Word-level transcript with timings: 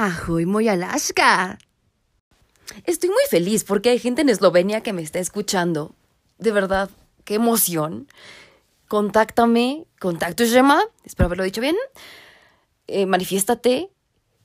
Ahoy, 0.00 0.46
Moyalashka. 0.46 1.58
Estoy 2.86 3.10
muy 3.10 3.22
feliz 3.28 3.64
porque 3.64 3.90
hay 3.90 3.98
gente 3.98 4.22
en 4.22 4.30
Eslovenia 4.30 4.80
que 4.80 4.94
me 4.94 5.02
está 5.02 5.18
escuchando. 5.18 5.94
De 6.38 6.52
verdad, 6.52 6.88
qué 7.24 7.34
emoción. 7.34 8.08
Contáctame, 8.88 9.84
contacto 10.00 10.46
Gemma, 10.46 10.82
espero 11.04 11.26
haberlo 11.26 11.44
dicho 11.44 11.60
bien. 11.60 11.76
Eh, 12.86 13.04
manifiéstate. 13.04 13.90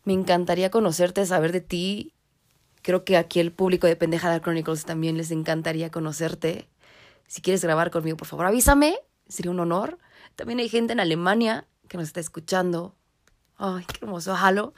Me 0.04 0.12
encantaría 0.12 0.70
conocerte, 0.72 1.26
saber 1.26 1.54
de 1.54 1.62
ti. 1.62 2.12
Creo 2.82 3.06
que 3.06 3.16
aquí 3.16 3.40
el 3.40 3.54
público 3.54 3.88
de 3.88 3.96
Pendejada 3.96 4.42
Chronicles 4.42 4.84
también 4.84 5.16
les 5.16 5.32
encantaría 5.32 5.90
conocerte. 5.90 6.68
Si 7.28 7.42
quieres 7.42 7.64
grabar 7.64 7.92
conmigo, 7.92 8.18
por 8.18 8.28
favor, 8.28 8.46
avísame. 8.46 8.98
Sería 9.30 9.52
un 9.52 9.62
honor. 9.62 10.00
También 10.36 10.60
hay 10.60 10.68
gente 10.68 10.92
en 10.92 11.00
Alemania 11.00 11.66
que 11.88 11.96
nos 11.96 12.08
está 12.08 12.20
escuchando. 12.20 12.94
Ay, 13.58 13.86
qué 13.86 14.00
hermoso. 14.02 14.36
Halo 14.36 14.74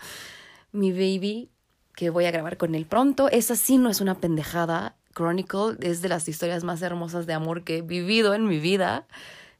mi 0.71 0.91
baby, 0.91 1.49
que 1.95 2.09
voy 2.09 2.25
a 2.25 2.31
grabar 2.31 2.57
con 2.57 2.75
él 2.75 2.85
pronto. 2.85 3.29
Esa 3.29 3.55
sí 3.55 3.77
no 3.77 3.89
es 3.89 4.01
una 4.01 4.15
pendejada. 4.15 4.95
Chronicle 5.15 5.77
es 5.81 6.01
de 6.01 6.09
las 6.09 6.27
historias 6.27 6.63
más 6.63 6.81
hermosas 6.81 7.25
de 7.25 7.33
amor 7.33 7.63
que 7.63 7.77
he 7.77 7.81
vivido 7.81 8.33
en 8.33 8.45
mi 8.45 8.59
vida. 8.59 9.07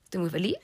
Estoy 0.04 0.22
muy 0.22 0.30
feliz. 0.30 0.58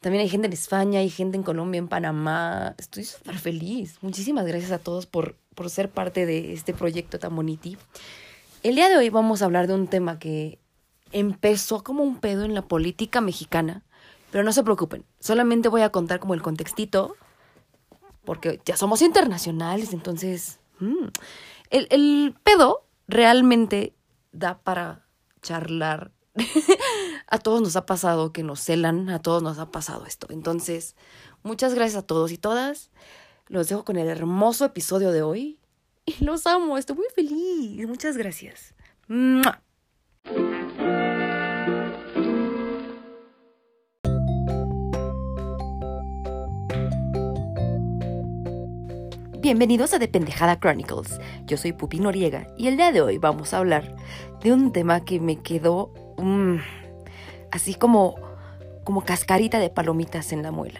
También 0.00 0.22
hay 0.22 0.28
gente 0.28 0.46
en 0.46 0.52
España, 0.52 1.00
hay 1.00 1.10
gente 1.10 1.36
en 1.36 1.42
Colombia, 1.42 1.78
en 1.78 1.88
Panamá. 1.88 2.74
Estoy 2.78 3.04
súper 3.04 3.38
feliz. 3.38 3.98
Muchísimas 4.00 4.46
gracias 4.46 4.72
a 4.72 4.78
todos 4.78 5.06
por, 5.06 5.36
por 5.54 5.70
ser 5.70 5.90
parte 5.90 6.26
de 6.26 6.52
este 6.52 6.72
proyecto 6.72 7.18
tan 7.18 7.36
bonito. 7.36 7.68
El 8.62 8.74
día 8.74 8.88
de 8.88 8.96
hoy 8.96 9.10
vamos 9.10 9.42
a 9.42 9.44
hablar 9.44 9.66
de 9.66 9.74
un 9.74 9.86
tema 9.86 10.18
que 10.18 10.58
empezó 11.12 11.82
como 11.82 12.02
un 12.02 12.18
pedo 12.18 12.44
en 12.44 12.54
la 12.54 12.62
política 12.62 13.20
mexicana, 13.20 13.82
pero 14.30 14.44
no 14.44 14.52
se 14.52 14.62
preocupen, 14.62 15.04
solamente 15.18 15.68
voy 15.68 15.82
a 15.82 15.90
contar 15.90 16.20
como 16.20 16.34
el 16.34 16.42
contextito 16.42 17.16
porque 18.30 18.60
ya 18.64 18.76
somos 18.76 19.02
internacionales, 19.02 19.92
entonces 19.92 20.60
mm, 20.78 21.08
el, 21.70 21.88
el 21.90 22.36
pedo 22.44 22.86
realmente 23.08 23.92
da 24.30 24.60
para 24.62 25.04
charlar. 25.42 26.12
a 27.26 27.38
todos 27.38 27.60
nos 27.60 27.74
ha 27.74 27.86
pasado 27.86 28.32
que 28.32 28.44
nos 28.44 28.60
celan, 28.60 29.10
a 29.10 29.18
todos 29.18 29.42
nos 29.42 29.58
ha 29.58 29.72
pasado 29.72 30.06
esto. 30.06 30.28
Entonces, 30.30 30.94
muchas 31.42 31.74
gracias 31.74 32.04
a 32.04 32.06
todos 32.06 32.30
y 32.30 32.38
todas. 32.38 32.92
Los 33.48 33.68
dejo 33.68 33.84
con 33.84 33.96
el 33.96 34.06
hermoso 34.06 34.64
episodio 34.64 35.10
de 35.10 35.22
hoy. 35.22 35.58
Y 36.06 36.24
los 36.24 36.46
amo, 36.46 36.78
estoy 36.78 36.94
muy 36.94 37.08
feliz. 37.12 37.88
Muchas 37.88 38.16
gracias. 38.16 38.76
Bienvenidos 49.50 49.92
a 49.92 49.98
The 49.98 50.06
Pendejada 50.06 50.60
Chronicles. 50.60 51.18
Yo 51.44 51.56
soy 51.56 51.72
Pupi 51.72 51.98
Noriega 51.98 52.46
y 52.56 52.68
el 52.68 52.76
día 52.76 52.92
de 52.92 53.02
hoy 53.02 53.18
vamos 53.18 53.52
a 53.52 53.58
hablar 53.58 53.96
de 54.44 54.52
un 54.52 54.72
tema 54.72 55.04
que 55.04 55.18
me 55.18 55.42
quedó 55.42 55.92
mm, 56.18 56.58
así 57.50 57.74
como, 57.74 58.14
como 58.84 59.04
cascarita 59.04 59.58
de 59.58 59.68
palomitas 59.68 60.30
en 60.30 60.44
la 60.44 60.52
muela. 60.52 60.78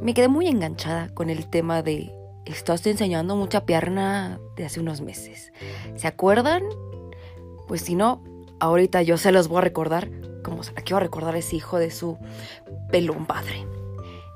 Me 0.00 0.14
quedé 0.14 0.28
muy 0.28 0.48
enganchada 0.48 1.10
con 1.10 1.28
el 1.28 1.46
tema 1.50 1.82
de 1.82 2.10
estás 2.46 2.86
enseñando 2.86 3.36
mucha 3.36 3.66
pierna 3.66 4.40
de 4.56 4.64
hace 4.64 4.80
unos 4.80 5.02
meses. 5.02 5.52
¿Se 5.94 6.06
acuerdan? 6.06 6.62
Pues 7.66 7.82
si 7.82 7.96
no, 7.96 8.24
ahorita 8.60 9.02
yo 9.02 9.18
se 9.18 9.30
los 9.30 9.48
voy 9.48 9.58
a 9.58 9.60
recordar 9.60 10.08
como 10.42 10.62
se 10.62 10.72
la 10.72 10.80
quiero 10.80 11.00
recordar 11.00 11.34
a 11.34 11.38
ese 11.38 11.56
hijo 11.56 11.78
de 11.78 11.90
su 11.90 12.16
pelón 12.90 13.26
padre. 13.26 13.66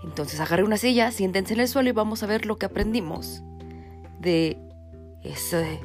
Entonces 0.03 0.41
agarré 0.41 0.65
una 0.65 0.77
silla, 0.77 1.11
siéntense 1.11 1.55
en 1.55 1.61
el 1.61 1.69
suelo 1.69 1.89
y 1.89 1.93
vamos 1.93 2.23
a 2.23 2.27
ver 2.27 2.47
lo 2.47 2.59
que 2.59 2.67
aprendimos 2.67 3.43
de 4.21 4.59
ese 5.23 5.81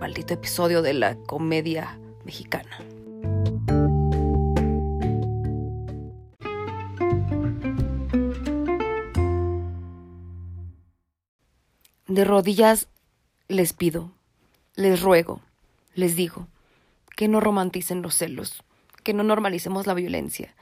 maldito 0.00 0.34
episodio 0.34 0.82
de 0.82 0.94
la 0.94 1.16
comedia 1.16 1.98
mexicana. 2.24 2.78
De 12.06 12.24
rodillas 12.24 12.88
les 13.48 13.72
pido, 13.72 14.10
les 14.76 15.02
ruego, 15.02 15.40
les 15.94 16.16
digo, 16.16 16.48
que 17.16 17.28
no 17.28 17.40
romanticen 17.40 18.00
los 18.00 18.14
celos, 18.14 18.62
que 19.02 19.12
no 19.12 19.22
normalicemos 19.22 19.86
la 19.86 19.94
violencia, 19.94 20.54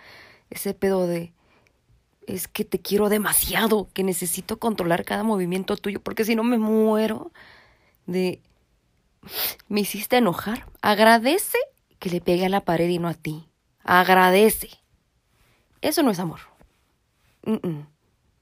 ese 0.50 0.74
pedo 0.74 1.06
de 1.06 1.32
es 2.26 2.48
que 2.48 2.64
te 2.64 2.80
quiero 2.80 3.08
demasiado, 3.08 3.88
que 3.92 4.02
necesito 4.02 4.58
controlar 4.58 5.04
cada 5.04 5.22
movimiento 5.22 5.76
tuyo, 5.76 6.00
porque 6.00 6.24
si 6.24 6.34
no 6.34 6.42
me 6.42 6.58
muero 6.58 7.32
de... 8.06 8.42
Me 9.68 9.80
hiciste 9.80 10.18
enojar. 10.18 10.66
Agradece 10.82 11.58
que 11.98 12.10
le 12.10 12.20
pegue 12.20 12.46
a 12.46 12.48
la 12.48 12.64
pared 12.64 12.88
y 12.88 12.98
no 12.98 13.08
a 13.08 13.14
ti. 13.14 13.48
Agradece. 13.82 14.70
Eso 15.80 16.02
no 16.02 16.10
es 16.10 16.18
amor. 16.18 16.40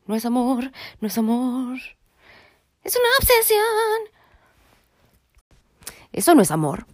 No 0.07 0.15
es 0.15 0.25
amor, 0.27 0.73
no 1.01 1.09
es 1.09 1.19
amor. 1.19 1.79
Es 2.83 2.97
una 2.97 3.09
obsesión. 3.19 3.63
Eso 6.13 6.35
no 6.35 6.43
es 6.43 6.51
amor. 6.51 6.87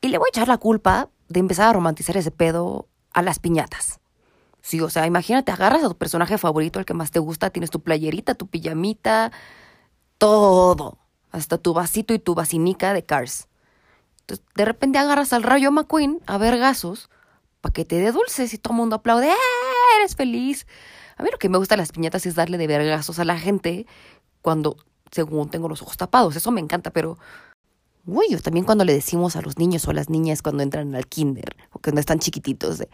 Y 0.00 0.08
le 0.08 0.18
voy 0.18 0.28
a 0.28 0.34
echar 0.36 0.48
la 0.48 0.58
culpa 0.58 1.08
de 1.28 1.40
empezar 1.40 1.68
a 1.68 1.72
romantizar 1.72 2.16
ese 2.16 2.30
pedo 2.30 2.88
a 3.12 3.22
las 3.22 3.38
piñatas. 3.38 4.01
Sí, 4.62 4.80
o 4.80 4.88
sea, 4.88 5.06
imagínate, 5.06 5.50
agarras 5.50 5.82
a 5.82 5.88
tu 5.88 5.96
personaje 5.96 6.38
favorito, 6.38 6.78
el 6.78 6.84
que 6.84 6.94
más 6.94 7.10
te 7.10 7.18
gusta, 7.18 7.50
tienes 7.50 7.70
tu 7.70 7.80
playerita, 7.82 8.34
tu 8.34 8.46
pijamita, 8.46 9.32
todo, 10.18 10.98
hasta 11.32 11.58
tu 11.58 11.74
vasito 11.74 12.14
y 12.14 12.20
tu 12.20 12.36
vasinica 12.36 12.94
de 12.94 13.04
Cars. 13.04 13.48
Entonces, 14.20 14.46
de 14.54 14.64
repente 14.64 14.98
agarras 14.98 15.32
al 15.32 15.42
Rayo 15.42 15.72
McQueen 15.72 16.20
a 16.26 16.38
ver 16.38 16.58
gasos 16.58 17.10
para 17.60 17.72
que 17.72 17.84
te 17.84 17.96
dé 17.96 18.12
dulces 18.12 18.54
y 18.54 18.58
todo 18.58 18.74
el 18.74 18.78
mundo 18.78 18.96
aplaude, 18.96 19.30
¡Eh, 19.30 19.36
eres 19.98 20.14
feliz. 20.14 20.66
A 21.16 21.24
mí 21.24 21.28
lo 21.30 21.38
que 21.38 21.48
me 21.48 21.58
gusta 21.58 21.76
las 21.76 21.90
piñatas 21.90 22.24
es 22.26 22.36
darle 22.36 22.56
de 22.56 22.68
vergazos 22.68 23.18
a 23.18 23.24
la 23.24 23.38
gente 23.38 23.86
cuando, 24.42 24.76
según 25.10 25.50
tengo 25.50 25.68
los 25.68 25.82
ojos 25.82 25.96
tapados, 25.96 26.36
eso 26.36 26.50
me 26.52 26.60
encanta, 26.60 26.90
pero... 26.90 27.18
Uy, 28.04 28.36
también 28.42 28.64
cuando 28.64 28.84
le 28.84 28.94
decimos 28.94 29.36
a 29.36 29.42
los 29.42 29.58
niños 29.58 29.86
o 29.86 29.90
a 29.92 29.94
las 29.94 30.10
niñas 30.10 30.42
cuando 30.42 30.64
entran 30.64 30.92
al 30.96 31.06
kinder 31.06 31.56
o 31.70 31.78
cuando 31.78 32.00
están 32.00 32.18
chiquititos 32.18 32.78
de, 32.78 32.88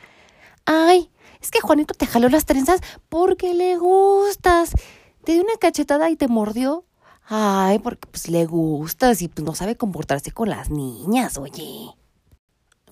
ay, 0.67 1.11
es 1.41 1.51
que 1.51 1.61
Juanito 1.61 1.95
te 1.95 2.07
jaló 2.07 2.29
las 2.29 2.47
trenzas 2.47 2.81
porque 3.09 3.55
le 3.55 3.77
gustas. 3.77 4.73
Te 5.25 5.33
dio 5.33 5.43
una 5.43 5.57
cachetada 5.61 6.11
y 6.11 6.17
te 6.17 6.29
mordió. 6.29 6.85
Ay, 7.27 7.79
porque 7.79 8.09
pues 8.11 8.29
le 8.29 8.47
gustas 8.47 9.21
y 9.21 9.29
pues 9.29 9.45
no 9.45 9.55
sabe 9.55 9.77
comportarse 9.77 10.33
con 10.33 10.49
las 10.49 10.71
niñas, 10.71 11.37
oye. 11.37 11.91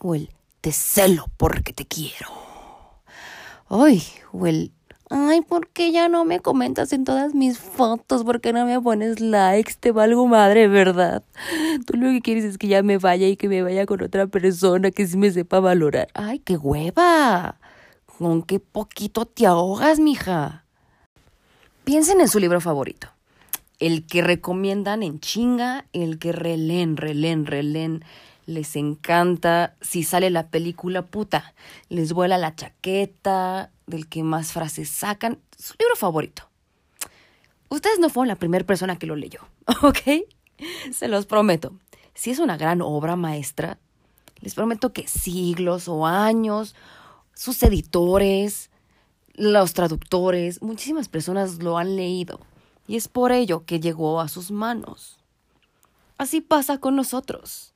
O 0.01 0.15
el 0.15 0.31
te 0.61 0.73
celo 0.73 1.27
porque 1.37 1.73
te 1.73 1.87
quiero. 1.87 2.29
Ay, 3.69 4.03
o 4.33 4.47
el 4.47 4.73
ay, 5.11 5.41
¿por 5.41 5.69
qué 5.69 5.93
ya 5.93 6.09
no 6.09 6.25
me 6.25 6.41
comentas 6.41 6.93
en 6.93 7.05
todas 7.05 7.35
mis 7.35 7.59
fotos? 7.59 8.25
¿Por 8.25 8.41
qué 8.41 8.53
no 8.53 8.67
me 8.67 8.81
pones 8.81 9.21
likes? 9.21 9.75
Te 9.79 9.93
valgo 9.93 10.27
madre, 10.27 10.69
¿verdad? 10.69 11.23
Tú 11.87 11.97
lo 11.97 12.09
que 12.11 12.21
quieres 12.21 12.45
es 12.45 12.59
que 12.59 12.69
ya 12.69 12.83
me 12.83 12.99
vaya 12.99 13.29
y 13.29 13.37
que 13.37 13.49
me 13.49 13.63
vaya 13.63 13.87
con 13.87 14.03
otra 14.03 14.27
persona 14.27 14.91
que 14.91 15.07
sí 15.07 15.17
me 15.17 15.31
sepa 15.31 15.61
valorar. 15.61 16.09
Ay, 16.15 16.41
qué 16.41 16.57
hueva. 16.57 17.59
¿Con 18.19 18.43
qué 18.43 18.61
poquito 18.61 19.27
te 19.27 19.47
ahogas, 19.47 19.99
mija? 19.99 20.65
Piensen 21.85 22.21
en 22.23 22.29
su 22.29 22.41
libro 22.41 22.63
favorito. 22.63 23.09
El 23.79 24.07
que 24.07 24.23
recomiendan 24.23 25.03
en 25.03 25.21
chinga, 25.21 25.85
el 25.93 26.19
que 26.19 26.33
relen, 26.33 26.97
relen, 26.97 27.45
relen. 27.45 28.05
Les 28.47 28.75
encanta. 28.77 29.77
Si 29.83 30.03
sale 30.03 30.31
la 30.31 30.49
película, 30.49 31.03
puta. 31.03 31.55
Les 31.91 32.15
vuela 32.15 32.39
la 32.39 32.55
chaqueta, 32.55 33.71
del 33.87 34.09
que 34.09 34.23
más 34.23 34.53
frases 34.53 34.89
sacan. 34.89 35.39
Su 35.59 35.75
libro 35.79 35.95
favorito. 35.95 36.49
Ustedes 37.69 37.99
no 37.99 38.09
fueron 38.09 38.29
la 38.29 38.37
primera 38.37 38.65
persona 38.65 38.99
que 38.99 39.07
lo 39.07 39.17
leyó, 39.17 39.41
¿ok? 39.83 40.25
Se 40.91 41.09
los 41.09 41.27
prometo. 41.27 41.75
Si 42.15 42.31
es 42.31 42.39
una 42.39 42.57
gran 42.57 42.81
obra 42.81 43.15
maestra, 43.15 43.79
les 44.41 44.55
prometo 44.55 44.95
que 44.95 45.07
siglos 45.07 45.87
o 45.87 46.07
años 46.07 46.75
sus 47.37 47.63
editores, 47.63 48.71
los 49.35 49.75
traductores, 49.75 50.63
muchísimas 50.63 51.09
personas 51.09 51.63
lo 51.63 51.77
han 51.77 51.95
leído 51.95 52.41
y 52.89 52.97
es 52.97 53.09
por 53.09 53.31
ello 53.31 53.65
que 53.67 53.79
llegó 53.79 54.21
a 54.21 54.29
sus 54.29 54.51
manos. 54.51 55.19
Así 56.17 56.41
pasa 56.41 56.79
con 56.79 56.97
nosotros. 56.97 57.75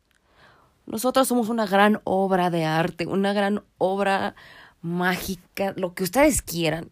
Nosotros 0.86 1.28
somos 1.28 1.50
una 1.50 1.66
gran 1.66 2.00
obra 2.04 2.48
de 2.48 2.64
arte, 2.64 3.06
una 3.06 3.34
gran 3.34 3.62
obra 3.76 4.34
mágica, 4.80 5.74
lo 5.76 5.94
que 5.94 6.04
ustedes 6.04 6.40
quieran. 6.40 6.88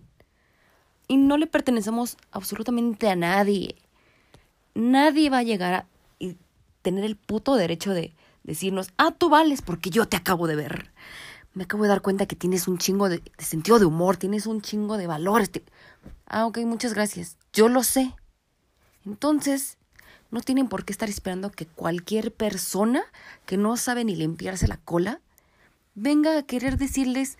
Y 1.09 1.17
no 1.17 1.39
le 1.39 1.47
pertenecemos 1.47 2.19
absolutamente 2.31 3.09
a 3.09 3.17
nadie. 3.17 3.77
Nadie 4.75 5.31
va 5.31 5.39
a 5.39 5.43
llegar 5.43 5.73
a 5.73 5.87
tener 6.83 7.05
el 7.05 7.17
puto 7.17 7.55
derecho 7.55 7.95
de 7.95 8.15
decirnos, 8.43 8.91
ah, 8.99 9.13
tú 9.17 9.31
vales 9.31 9.63
porque 9.63 9.89
yo 9.89 10.07
te 10.07 10.19
acabo 10.19 10.47
de 10.47 10.57
ver 10.57 10.93
me 11.55 11.65
acabo 11.65 11.83
de 11.83 11.89
dar 11.89 12.03
cuenta 12.03 12.27
que 12.27 12.37
tienes 12.37 12.69
un 12.69 12.79
chingo 12.79 13.09
de, 13.09 13.23
sentido 13.39 13.79
de 13.79 13.85
humor, 13.85 14.17
tienes 14.17 14.47
un 14.47 14.61
chingo 14.61 14.97
de 14.97 15.07
valores. 15.07 15.51
Ah, 16.27 16.47
ok, 16.47 16.59
muchas 16.59 16.95
gracias. 16.95 17.37
Yo 17.53 17.69
lo 17.69 17.83
sé. 17.83 18.15
Entonces, 19.05 19.79
no 20.31 20.41
tienen 20.41 20.69
por 20.69 20.85
qué 20.85 20.93
estar 20.93 21.09
esperando 21.09 21.51
que 21.51 21.67
cualquier 21.67 22.33
persona 22.33 23.03
que 23.47 23.57
no 23.57 23.77
sabe 23.77 24.05
ni 24.05 24.15
limpiarse 24.15 24.69
la 24.69 24.77
cola 24.77 25.21
venga 25.95 26.39
a 26.39 26.43
querer 26.43 26.77
decirles, 26.77 27.39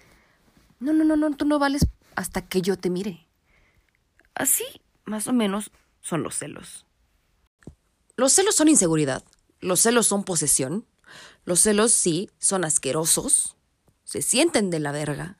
no, 0.81 0.93
no, 0.93 1.05
no, 1.05 1.17
no, 1.17 1.31
tú 1.37 1.45
no 1.45 1.59
vales 1.59 1.87
hasta 2.17 2.43
que 2.43 2.63
yo 2.63 2.77
te 2.77 2.91
mire. 2.91 3.27
Así, 4.35 4.65
más 5.05 5.29
o 5.29 5.33
menos, 5.33 5.71
son 6.01 6.23
los 6.23 6.37
celos. 6.37 6.87
Los 8.17 8.33
celos 8.33 8.57
son 8.57 8.69
inseguridad, 8.69 9.23
los 9.61 9.81
celos 9.81 10.07
son 10.07 10.25
posesión, 10.25 10.87
los 11.45 11.61
celos 11.61 11.93
sí 11.93 12.31
son 12.39 12.65
asquerosos, 12.65 13.57
se 14.09 14.23
sienten 14.23 14.71
de 14.71 14.79
la 14.79 14.91
verga 14.91 15.37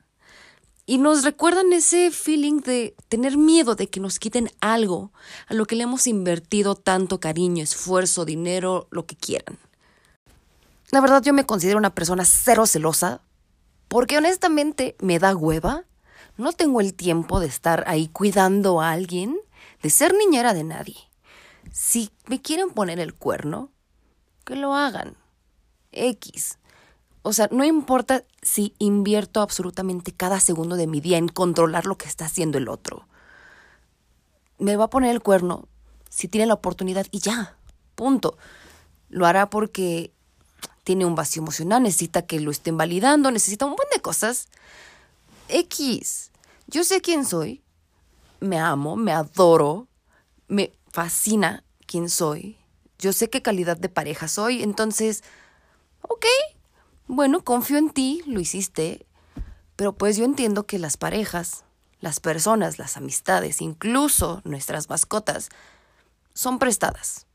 y 0.85 0.99
nos 0.99 1.23
recuerdan 1.23 1.73
ese 1.73 2.11
feeling 2.11 2.61
de 2.61 2.95
tener 3.07 3.35
miedo 3.35 3.73
de 3.73 3.89
que 3.89 3.99
nos 3.99 4.19
quiten 4.19 4.51
algo 4.61 5.11
a 5.47 5.55
lo 5.55 5.65
que 5.65 5.75
le 5.75 5.85
hemos 5.85 6.05
invertido 6.05 6.75
tanto 6.75 7.19
cariño, 7.19 7.63
esfuerzo, 7.63 8.25
dinero, 8.25 8.87
lo 8.91 9.07
que 9.07 9.15
quieran. 9.15 9.57
La 10.91 11.01
verdad 11.01 11.23
yo 11.23 11.33
me 11.33 11.47
considero 11.47 11.79
una 11.79 11.95
persona 11.95 12.25
cero 12.25 12.67
celosa 12.67 13.21
porque 13.87 14.19
honestamente 14.19 14.95
me 14.99 15.17
da 15.17 15.35
hueva. 15.35 15.85
No 16.37 16.53
tengo 16.53 16.79
el 16.79 16.93
tiempo 16.93 17.39
de 17.39 17.47
estar 17.47 17.83
ahí 17.87 18.07
cuidando 18.07 18.81
a 18.81 18.91
alguien, 18.91 19.35
de 19.81 19.89
ser 19.89 20.13
niñera 20.13 20.53
de 20.53 20.63
nadie. 20.63 20.97
Si 21.71 22.11
me 22.27 22.39
quieren 22.39 22.69
poner 22.69 22.99
el 22.99 23.15
cuerno, 23.15 23.71
que 24.45 24.55
lo 24.55 24.75
hagan. 24.75 25.17
X. 25.91 26.59
O 27.21 27.33
sea, 27.33 27.49
no 27.51 27.65
importa 27.65 28.23
si 28.41 28.73
invierto 28.79 29.41
absolutamente 29.41 30.13
cada 30.13 30.39
segundo 30.39 30.75
de 30.75 30.87
mi 30.87 31.01
día 31.01 31.17
en 31.17 31.27
controlar 31.27 31.85
lo 31.85 31.97
que 31.97 32.07
está 32.07 32.25
haciendo 32.25 32.57
el 32.57 32.69
otro. 32.69 33.07
Me 34.57 34.75
va 34.75 34.85
a 34.85 34.89
poner 34.89 35.11
el 35.11 35.21
cuerno 35.21 35.67
si 36.09 36.27
tiene 36.27 36.47
la 36.47 36.53
oportunidad 36.53 37.05
y 37.11 37.19
ya, 37.19 37.57
punto. 37.95 38.37
Lo 39.09 39.25
hará 39.25 39.49
porque 39.49 40.11
tiene 40.83 41.05
un 41.05 41.15
vacío 41.15 41.41
emocional, 41.41 41.83
necesita 41.83 42.23
que 42.23 42.39
lo 42.39 42.51
estén 42.51 42.77
validando, 42.77 43.31
necesita 43.31 43.65
un 43.65 43.75
buen 43.75 43.89
de 43.93 44.01
cosas. 44.01 44.47
X. 45.49 46.31
Yo 46.67 46.83
sé 46.83 47.01
quién 47.01 47.25
soy. 47.25 47.63
Me 48.39 48.57
amo, 48.57 48.95
me 48.95 49.11
adoro, 49.11 49.87
me 50.47 50.73
fascina 50.91 51.63
quién 51.85 52.09
soy. 52.09 52.57
Yo 52.97 53.13
sé 53.13 53.29
qué 53.29 53.41
calidad 53.41 53.77
de 53.77 53.89
pareja 53.89 54.27
soy, 54.27 54.63
entonces, 54.63 55.23
ok, 56.01 56.25
bueno, 57.09 57.43
confío 57.43 57.79
en 57.79 57.89
ti, 57.89 58.21
lo 58.27 58.39
hiciste, 58.39 59.07
pero 59.75 59.93
pues 59.93 60.15
yo 60.15 60.25
entiendo 60.25 60.67
que 60.67 60.77
las 60.77 60.95
parejas, 60.95 61.63
las 62.01 62.19
personas, 62.19 62.77
las 62.77 62.97
amistades, 62.97 63.61
incluso 63.61 64.41
nuestras 64.43 64.89
mascotas, 64.89 65.49
son 66.35 66.59
prestadas. 66.59 67.25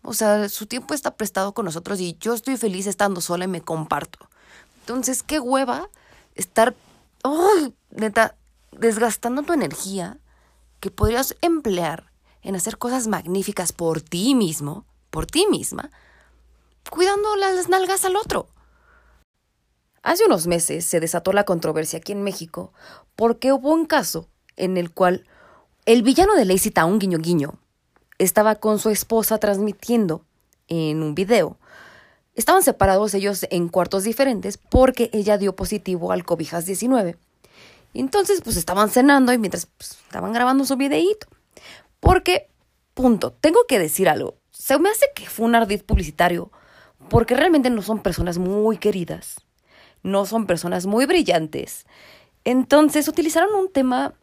O 0.00 0.14
sea, 0.14 0.48
su 0.48 0.64
tiempo 0.64 0.94
está 0.94 1.14
prestado 1.14 1.52
con 1.52 1.66
nosotros 1.66 2.00
y 2.00 2.16
yo 2.20 2.32
estoy 2.32 2.56
feliz 2.56 2.86
estando 2.86 3.20
sola 3.20 3.44
y 3.44 3.48
me 3.48 3.60
comparto. 3.60 4.30
Entonces, 4.80 5.22
qué 5.22 5.40
hueva 5.40 5.90
estar, 6.34 6.74
oh, 7.22 7.72
neta, 7.90 8.34
desgastando 8.72 9.42
tu 9.42 9.52
energía 9.52 10.16
que 10.80 10.90
podrías 10.90 11.36
emplear 11.42 12.10
en 12.40 12.56
hacer 12.56 12.78
cosas 12.78 13.08
magníficas 13.08 13.72
por 13.72 14.00
ti 14.00 14.34
mismo, 14.34 14.86
por 15.10 15.26
ti 15.26 15.46
misma, 15.50 15.90
cuidando 16.88 17.36
las 17.36 17.68
nalgas 17.68 18.06
al 18.06 18.16
otro. 18.16 18.48
Hace 20.02 20.24
unos 20.24 20.46
meses 20.46 20.86
se 20.86 20.98
desató 20.98 21.32
la 21.32 21.44
controversia 21.44 21.98
aquí 21.98 22.12
en 22.12 22.22
México 22.22 22.72
porque 23.16 23.52
hubo 23.52 23.70
un 23.70 23.84
caso 23.84 24.28
en 24.56 24.78
el 24.78 24.90
cual 24.92 25.26
el 25.84 26.02
villano 26.02 26.34
de 26.36 26.46
Lazy 26.46 26.70
Town, 26.70 26.98
guiño 26.98 27.18
guiño, 27.18 27.58
estaba 28.18 28.54
con 28.54 28.78
su 28.78 28.88
esposa 28.88 29.36
transmitiendo 29.38 30.24
en 30.68 31.02
un 31.02 31.14
video. 31.14 31.58
Estaban 32.34 32.62
separados 32.62 33.12
ellos 33.12 33.46
en 33.50 33.68
cuartos 33.68 34.04
diferentes 34.04 34.56
porque 34.56 35.10
ella 35.12 35.36
dio 35.36 35.54
positivo 35.54 36.12
al 36.12 36.24
COVID-19. 36.24 37.18
Entonces, 37.92 38.40
pues 38.40 38.56
estaban 38.56 38.88
cenando 38.88 39.34
y 39.34 39.38
mientras 39.38 39.66
pues, 39.66 39.98
estaban 40.06 40.32
grabando 40.32 40.64
su 40.64 40.76
videíto. 40.76 41.26
Porque, 41.98 42.48
punto, 42.94 43.32
tengo 43.32 43.64
que 43.68 43.78
decir 43.78 44.08
algo. 44.08 44.36
Se 44.50 44.78
me 44.78 44.88
hace 44.88 45.06
que 45.14 45.26
fue 45.26 45.44
un 45.44 45.56
ardid 45.56 45.82
publicitario 45.82 46.50
porque 47.10 47.34
realmente 47.34 47.68
no 47.68 47.82
son 47.82 48.00
personas 48.02 48.38
muy 48.38 48.78
queridas 48.78 49.36
no 50.02 50.26
son 50.26 50.46
personas 50.46 50.86
muy 50.86 51.06
brillantes. 51.06 51.86
Entonces 52.44 53.08
utilizaron 53.08 53.54
un 53.54 53.70
tema 53.70 54.14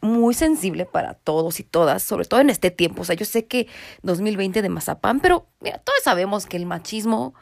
muy 0.00 0.34
sensible 0.34 0.86
para 0.86 1.14
todos 1.14 1.60
y 1.60 1.64
todas, 1.64 2.02
sobre 2.02 2.26
todo 2.26 2.40
en 2.40 2.50
este 2.50 2.70
tiempo. 2.70 3.02
O 3.02 3.04
sea, 3.04 3.16
yo 3.16 3.24
sé 3.24 3.46
que 3.46 3.66
2020 4.02 4.62
de 4.62 4.68
Mazapán, 4.68 5.20
pero 5.20 5.46
mira, 5.60 5.78
todos 5.78 5.98
sabemos 6.02 6.46
que 6.46 6.56
el 6.56 6.66
machismo 6.66 7.34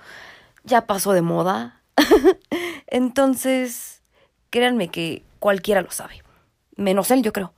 ya 0.65 0.87
pasó 0.87 1.13
de 1.13 1.23
moda. 1.23 1.83
Entonces, 2.87 4.03
créanme 4.51 4.89
que 4.89 5.25
cualquiera 5.39 5.83
lo 5.83 5.91
sabe. 5.91 6.23
Menos 6.77 7.11
él, 7.11 7.23
yo 7.23 7.33
creo. 7.33 7.53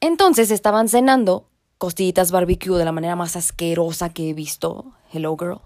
Entonces 0.00 0.50
estaban 0.50 0.88
cenando 0.88 1.46
costillitas 1.78 2.30
barbecue 2.30 2.78
de 2.78 2.84
la 2.84 2.92
manera 2.92 3.16
más 3.16 3.36
asquerosa 3.36 4.10
que 4.10 4.30
he 4.30 4.34
visto. 4.34 4.92
Hello, 5.12 5.36
girl. 5.36 5.60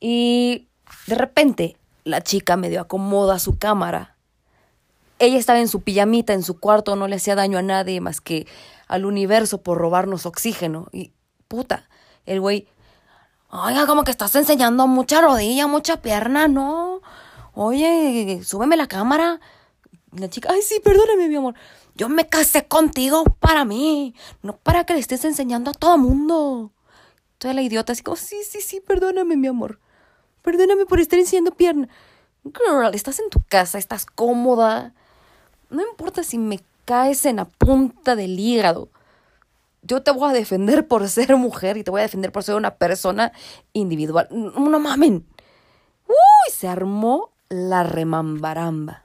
Y 0.00 0.68
de 1.06 1.14
repente 1.14 1.76
la 2.10 2.20
chica 2.22 2.56
medio 2.56 2.80
acomoda 2.80 3.38
su 3.38 3.58
cámara. 3.58 4.16
Ella 5.18 5.38
estaba 5.38 5.60
en 5.60 5.68
su 5.68 5.82
pijamita, 5.82 6.32
en 6.32 6.42
su 6.42 6.58
cuarto, 6.58 6.96
no 6.96 7.06
le 7.06 7.16
hacía 7.16 7.34
daño 7.34 7.58
a 7.58 7.62
nadie 7.62 8.00
más 8.00 8.20
que 8.20 8.46
al 8.88 9.04
universo 9.04 9.62
por 9.62 9.78
robarnos 9.78 10.26
oxígeno. 10.26 10.88
Y 10.92 11.12
puta, 11.46 11.88
el 12.26 12.40
güey, 12.40 12.68
oiga, 13.50 13.86
como 13.86 14.04
que 14.04 14.10
estás 14.10 14.34
enseñando 14.34 14.86
mucha 14.86 15.20
rodilla, 15.20 15.66
mucha 15.66 16.00
pierna, 16.02 16.48
¿no? 16.48 17.00
Oye, 17.54 18.40
súbeme 18.44 18.76
la 18.76 18.88
cámara. 18.88 19.40
La 20.12 20.28
chica, 20.28 20.48
ay, 20.52 20.62
sí, 20.62 20.80
perdóname, 20.82 21.28
mi 21.28 21.36
amor. 21.36 21.54
Yo 21.94 22.08
me 22.08 22.28
casé 22.28 22.66
contigo 22.66 23.24
para 23.40 23.64
mí, 23.64 24.14
no 24.42 24.56
para 24.56 24.84
que 24.84 24.94
le 24.94 25.00
estés 25.00 25.24
enseñando 25.24 25.70
a 25.70 25.74
todo 25.74 25.98
mundo. 25.98 26.72
Toda 27.38 27.54
la 27.54 27.62
idiota 27.62 27.92
así 27.92 28.02
como, 28.02 28.16
sí, 28.16 28.38
sí, 28.48 28.60
sí, 28.60 28.80
perdóname, 28.80 29.36
mi 29.36 29.48
amor. 29.48 29.80
Perdóname 30.42 30.86
por 30.86 31.00
estar 31.00 31.18
enseñando 31.18 31.52
pierna. 31.52 31.88
Girl, 32.44 32.94
estás 32.94 33.18
en 33.20 33.28
tu 33.30 33.42
casa, 33.48 33.78
estás 33.78 34.06
cómoda. 34.06 34.94
No 35.68 35.82
importa 35.82 36.22
si 36.22 36.38
me 36.38 36.60
caes 36.84 37.24
en 37.26 37.36
la 37.36 37.44
punta 37.44 38.16
del 38.16 38.38
hígado. 38.38 38.88
Yo 39.82 40.02
te 40.02 40.10
voy 40.10 40.30
a 40.30 40.32
defender 40.32 40.86
por 40.88 41.08
ser 41.10 41.36
mujer 41.36 41.76
y 41.76 41.84
te 41.84 41.90
voy 41.90 42.00
a 42.00 42.04
defender 42.04 42.32
por 42.32 42.42
ser 42.42 42.54
una 42.54 42.76
persona 42.76 43.32
individual. 43.72 44.28
No, 44.30 44.68
no 44.68 44.78
mamen. 44.80 45.26
Uy, 46.06 46.52
se 46.52 46.68
armó 46.68 47.32
la 47.48 47.82
remambaramba. 47.82 49.04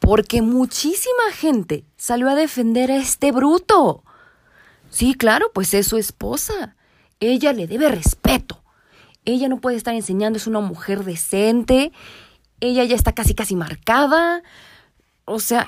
Porque 0.00 0.42
muchísima 0.42 1.32
gente 1.32 1.84
salió 1.96 2.28
a 2.28 2.34
defender 2.34 2.90
a 2.90 2.96
este 2.96 3.32
bruto. 3.32 4.04
Sí, 4.90 5.14
claro, 5.14 5.50
pues 5.54 5.72
es 5.72 5.86
su 5.86 5.96
esposa. 5.96 6.76
Ella 7.20 7.52
le 7.52 7.66
debe 7.66 7.88
respeto. 7.88 8.63
Ella 9.24 9.48
no 9.48 9.60
puede 9.60 9.76
estar 9.76 9.94
enseñando, 9.94 10.36
es 10.36 10.46
una 10.46 10.60
mujer 10.60 11.04
decente. 11.04 11.92
Ella 12.60 12.84
ya 12.84 12.94
está 12.94 13.12
casi, 13.12 13.34
casi 13.34 13.56
marcada. 13.56 14.42
O 15.24 15.40
sea, 15.40 15.66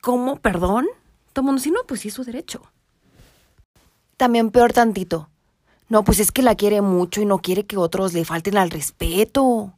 ¿cómo? 0.00 0.36
¿Perdón? 0.36 0.86
Todo 1.32 1.44
mundo, 1.44 1.60
si 1.60 1.70
no, 1.70 1.80
pues 1.86 2.00
sí 2.00 2.08
es 2.08 2.14
su 2.14 2.24
derecho. 2.24 2.62
También 4.16 4.50
peor 4.50 4.72
tantito. 4.72 5.28
No, 5.88 6.04
pues 6.04 6.20
es 6.20 6.30
que 6.30 6.42
la 6.42 6.54
quiere 6.54 6.82
mucho 6.82 7.20
y 7.20 7.26
no 7.26 7.38
quiere 7.38 7.64
que 7.64 7.76
otros 7.76 8.12
le 8.12 8.24
falten 8.24 8.58
al 8.58 8.70
respeto. 8.70 9.72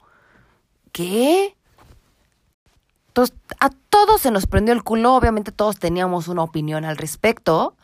¿Qué? 0.91 1.57
Entonces, 3.09 3.37
a 3.61 3.71
todos 3.89 4.21
se 4.21 4.31
nos 4.31 4.47
prendió 4.47 4.75
el 4.75 4.83
culo, 4.83 5.15
obviamente 5.15 5.53
todos 5.53 5.79
teníamos 5.79 6.29
una 6.29 6.43
opinión 6.43 6.85
al 6.85 6.97
respecto. 6.97 7.77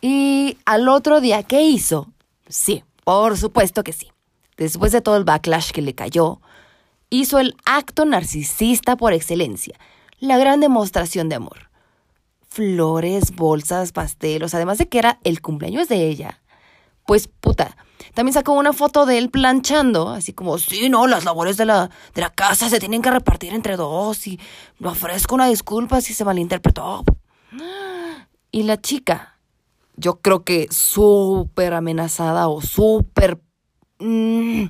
Y 0.00 0.58
al 0.66 0.88
otro 0.88 1.20
día, 1.20 1.42
¿qué 1.42 1.62
hizo? 1.62 2.08
Sí, 2.48 2.84
por 3.04 3.36
supuesto 3.36 3.82
que 3.82 3.92
sí 3.92 4.10
después 4.58 4.92
de 4.92 5.00
todo 5.00 5.16
el 5.16 5.24
backlash 5.24 5.70
que 5.70 5.82
le 5.82 5.94
cayó, 5.94 6.40
hizo 7.10 7.38
el 7.38 7.56
acto 7.64 8.04
narcisista 8.04 8.96
por 8.96 9.12
excelencia, 9.12 9.78
la 10.18 10.36
gran 10.36 10.60
demostración 10.60 11.28
de 11.28 11.36
amor. 11.36 11.70
Flores, 12.48 13.34
bolsas, 13.34 13.92
pastelos, 13.92 14.54
además 14.54 14.78
de 14.78 14.88
que 14.88 14.98
era 14.98 15.18
el 15.24 15.40
cumpleaños 15.40 15.88
de 15.88 16.06
ella. 16.06 16.42
Pues 17.06 17.28
puta, 17.28 17.76
también 18.14 18.34
sacó 18.34 18.52
una 18.52 18.72
foto 18.72 19.06
de 19.06 19.16
él 19.16 19.30
planchando, 19.30 20.10
así 20.10 20.32
como, 20.32 20.58
sí, 20.58 20.88
no, 20.88 21.06
las 21.06 21.24
labores 21.24 21.56
de 21.56 21.64
la, 21.64 21.90
de 22.14 22.20
la 22.20 22.30
casa 22.30 22.68
se 22.68 22.80
tienen 22.80 23.00
que 23.00 23.10
repartir 23.10 23.54
entre 23.54 23.76
dos 23.76 24.26
y 24.26 24.40
me 24.78 24.88
ofrezco 24.88 25.34
una 25.34 25.46
disculpa 25.46 26.00
si 26.00 26.14
se 26.14 26.24
malinterpretó. 26.24 27.04
Y 28.50 28.64
la 28.64 28.80
chica, 28.80 29.38
yo 29.96 30.20
creo 30.20 30.42
que 30.42 30.68
súper 30.70 31.74
amenazada 31.74 32.48
o 32.48 32.60
súper 32.60 33.38
Mm, 34.00 34.66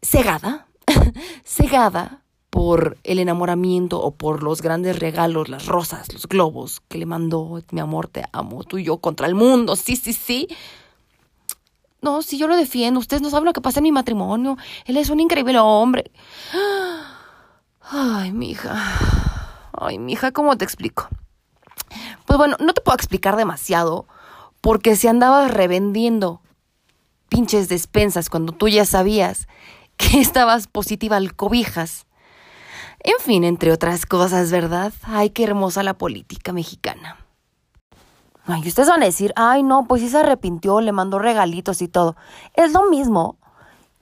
cegada, 0.00 0.66
cegada 1.44 2.22
por 2.50 2.96
el 3.04 3.18
enamoramiento 3.18 4.00
o 4.00 4.12
por 4.12 4.42
los 4.42 4.62
grandes 4.62 4.98
regalos, 4.98 5.48
las 5.48 5.66
rosas, 5.66 6.12
los 6.12 6.26
globos 6.26 6.80
que 6.88 6.98
le 6.98 7.06
mandó, 7.06 7.60
mi 7.72 7.80
amor, 7.80 8.08
te 8.08 8.24
amo, 8.32 8.64
tú 8.64 8.78
y 8.78 8.84
yo 8.84 8.98
contra 8.98 9.26
el 9.26 9.34
mundo, 9.34 9.76
sí, 9.76 9.96
sí, 9.96 10.12
sí. 10.12 10.48
No, 12.00 12.22
si 12.22 12.38
yo 12.38 12.46
lo 12.46 12.56
defiendo, 12.56 13.00
ustedes 13.00 13.22
no 13.22 13.28
saben 13.28 13.44
lo 13.44 13.52
que 13.52 13.60
pasa 13.60 13.80
en 13.80 13.84
mi 13.84 13.92
matrimonio. 13.92 14.56
Él 14.84 14.96
es 14.96 15.10
un 15.10 15.18
increíble 15.18 15.58
hombre. 15.58 16.10
Ay, 17.82 18.32
mi 18.32 18.50
hija. 18.50 18.76
Ay, 19.72 19.98
mi 19.98 20.12
hija, 20.12 20.30
¿cómo 20.30 20.56
te 20.56 20.64
explico? 20.64 21.08
Pues 22.24 22.38
bueno, 22.38 22.56
no 22.60 22.72
te 22.72 22.80
puedo 22.80 22.94
explicar 22.94 23.36
demasiado 23.36 24.06
porque 24.60 24.96
si 24.96 25.08
andabas 25.08 25.50
revendiendo 25.50 26.40
pinches 27.28 27.68
despensas 27.68 28.30
cuando 28.30 28.52
tú 28.52 28.68
ya 28.68 28.84
sabías 28.84 29.48
que 29.96 30.20
estabas 30.20 30.66
positiva 30.66 31.16
al 31.16 31.34
cobijas. 31.34 32.06
En 33.00 33.18
fin, 33.20 33.44
entre 33.44 33.72
otras 33.72 34.06
cosas, 34.06 34.50
¿verdad? 34.50 34.92
Ay, 35.02 35.30
qué 35.30 35.44
hermosa 35.44 35.82
la 35.82 35.94
política 35.94 36.52
mexicana. 36.52 37.16
Ay, 38.44 38.66
ustedes 38.66 38.88
van 38.88 39.02
a 39.02 39.06
decir, 39.06 39.32
ay, 39.36 39.62
no, 39.62 39.86
pues 39.86 40.02
sí 40.02 40.08
se 40.08 40.18
arrepintió, 40.18 40.80
le 40.80 40.92
mandó 40.92 41.18
regalitos 41.18 41.82
y 41.82 41.88
todo. 41.88 42.16
Es 42.54 42.72
lo 42.72 42.88
mismo 42.88 43.36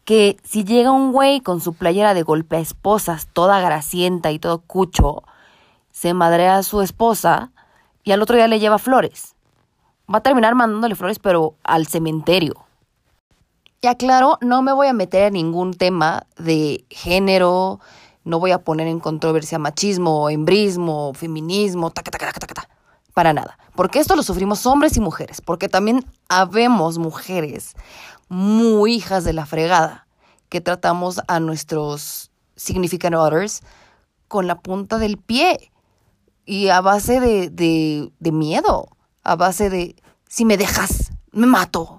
que 0.05 0.37
si 0.45 0.65
llega 0.65 0.93
un 0.93 1.11
güey 1.13 1.41
con 1.41 1.61
su 1.61 1.75
playera 1.75 2.15
de 2.15 2.23
golpe 2.23 2.57
a 2.57 2.61
esposas, 2.61 3.27
toda 3.33 3.61
grasienta 3.61 4.31
y 4.31 4.39
todo 4.39 4.61
cucho, 4.61 5.25
se 5.91 6.15
madrea 6.15 6.59
a 6.59 6.63
su 6.63 6.81
esposa 6.81 7.51
y 8.05 8.13
al 8.13 8.23
otro 8.23 8.37
día 8.37 8.47
le 8.47 8.61
lleva 8.61 8.79
flores. 8.79 9.35
Va 10.09 10.19
a 10.19 10.23
terminar 10.23 10.55
mandándole 10.55 10.95
flores, 10.95 11.19
pero 11.19 11.57
al 11.65 11.89
cementerio. 11.89 12.66
Ya 13.83 13.95
claro, 13.95 14.39
no 14.41 14.63
me 14.63 14.73
voy 14.73 14.87
a 14.87 14.93
meter 14.93 15.25
en 15.25 15.35
ningún 15.35 15.75
tema 15.75 16.27
de 16.39 16.87
género, 16.89 17.79
no 18.25 18.41
voy 18.41 18.51
a 18.51 18.65
poner 18.65 18.89
en 18.89 19.01
controversia 19.01 19.59
machismo, 19.59 20.31
embrismo, 20.31 21.13
feminismo, 21.15 21.91
taca, 21.91 22.11
taca, 22.11 22.33
taca, 22.33 22.47
taca, 22.47 22.69
para 23.13 23.33
nada. 23.35 23.59
Porque 23.75 23.99
esto 24.01 24.17
lo 24.17 24.23
sufrimos 24.23 24.65
hombres 24.67 24.97
y 24.97 25.01
mujeres, 25.01 25.41
porque 25.43 25.69
también 25.69 26.05
habemos 26.29 26.99
mujeres 26.99 27.75
muy 28.29 28.95
hijas 28.95 29.25
de 29.25 29.35
la 29.35 29.45
fregada, 29.45 30.07
que 30.49 30.61
tratamos 30.61 31.21
a 31.29 31.39
nuestros 31.39 32.31
significant 32.57 33.15
others 33.15 33.63
con 34.27 34.47
la 34.47 34.59
punta 34.59 34.99
del 34.99 35.19
pie 35.19 35.71
y 36.47 36.69
a 36.69 36.81
base 36.81 37.21
de, 37.21 37.51
de, 37.51 38.11
de 38.19 38.33
miedo, 38.33 38.89
a 39.23 39.37
base 39.37 39.69
de, 39.69 39.97
si 40.29 40.45
me 40.45 40.57
dejas, 40.57 41.13
me 41.31 41.47
mato, 41.47 41.96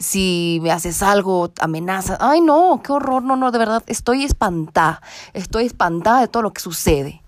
si 0.00 0.58
me 0.62 0.72
haces 0.72 1.02
algo, 1.02 1.52
amenazas, 1.60 2.16
ay 2.20 2.40
no, 2.40 2.80
qué 2.82 2.92
horror, 2.92 3.22
no, 3.22 3.36
no, 3.36 3.52
de 3.52 3.58
verdad, 3.58 3.84
estoy 3.86 4.24
espantada, 4.24 5.02
estoy 5.34 5.66
espantada 5.66 6.22
de 6.22 6.28
todo 6.28 6.42
lo 6.42 6.52
que 6.52 6.62
sucede. 6.62 7.22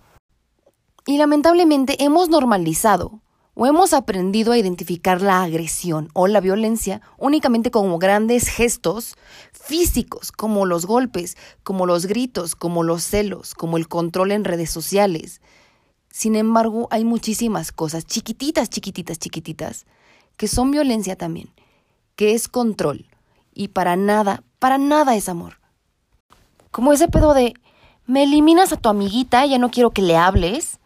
Y 1.07 1.19
lamentablemente 1.19 2.02
hemos 2.02 2.31
normalizado 2.31 3.21
o 3.55 3.67
hemos 3.67 3.93
aprendido 3.93 4.52
a 4.52 4.59
identificar 4.59 5.21
la 5.21 5.43
agresión 5.43 6.09
o 6.14 6.26
la 6.26 6.41
violencia 6.41 7.02
únicamente 7.19 7.71
como 7.71 7.99
grandes 7.99 8.49
gestos 8.49 9.17
físicos, 9.52 10.33
como 10.33 10.64
los 10.64 10.87
golpes, 10.87 11.37
como 11.62 11.85
los 11.85 12.07
gritos, 12.07 12.57
como 12.57 12.83
los 12.83 13.05
celos, 13.05 13.55
como 13.55 13.76
el 13.76 13.88
control 13.88 14.33
en 14.33 14.45
redes 14.45 14.71
sociales. 14.71 15.43
Sin 16.09 16.37
embargo, 16.37 16.88
hay 16.91 17.05
muchísimas 17.05 17.73
cosas, 17.73 18.07
chiquititas, 18.07 18.71
chiquititas, 18.71 19.19
chiquititas, 19.19 19.87
que 20.38 20.49
son 20.49 20.71
violencia 20.71 21.17
también, 21.17 21.50
que 22.23 22.35
es 22.35 22.47
control. 22.47 23.05
Y 23.52 23.69
para 23.69 23.97
nada, 23.97 24.45
para 24.61 24.79
nada 24.79 25.17
es 25.17 25.29
amor. 25.29 25.59
Como 26.71 26.93
ese 26.93 27.09
pedo 27.09 27.35
de, 27.35 27.55
me 28.07 28.23
eliminas 28.23 28.73
a 28.73 28.76
tu 28.76 28.88
amiguita, 28.88 29.45
ya 29.45 29.59
no 29.59 29.73
quiero 29.73 29.91
que 29.91 30.02
le 30.02 30.17
hables, 30.17 30.79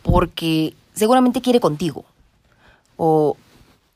porque 0.00 0.72
seguramente 0.94 1.42
quiere 1.42 1.60
contigo. 1.60 2.06
O 2.96 3.36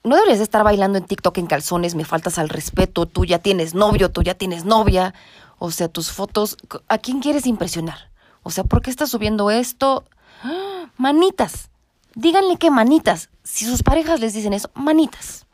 no 0.04 0.16
deberías 0.16 0.40
estar 0.40 0.64
bailando 0.64 0.98
en 0.98 1.06
TikTok 1.06 1.38
en 1.38 1.46
calzones, 1.46 1.94
me 1.94 2.04
faltas 2.04 2.38
al 2.38 2.50
respeto, 2.50 3.06
tú 3.06 3.24
ya 3.24 3.38
tienes 3.38 3.74
novio, 3.74 4.10
tú 4.10 4.22
ya 4.22 4.34
tienes 4.34 4.66
novia. 4.66 5.14
O 5.58 5.70
sea, 5.70 5.88
tus 5.88 6.10
fotos, 6.10 6.58
¿a 6.88 6.98
quién 6.98 7.20
quieres 7.20 7.46
impresionar? 7.46 8.10
O 8.42 8.50
sea, 8.50 8.64
¿por 8.64 8.82
qué 8.82 8.90
estás 8.90 9.08
subiendo 9.08 9.50
esto? 9.50 10.04
Manitas. 10.98 11.70
Díganle 12.14 12.58
que 12.58 12.70
manitas. 12.70 13.30
Si 13.44 13.64
sus 13.64 13.82
parejas 13.82 14.20
les 14.20 14.34
dicen 14.34 14.52
eso, 14.52 14.70
manitas. 14.74 15.45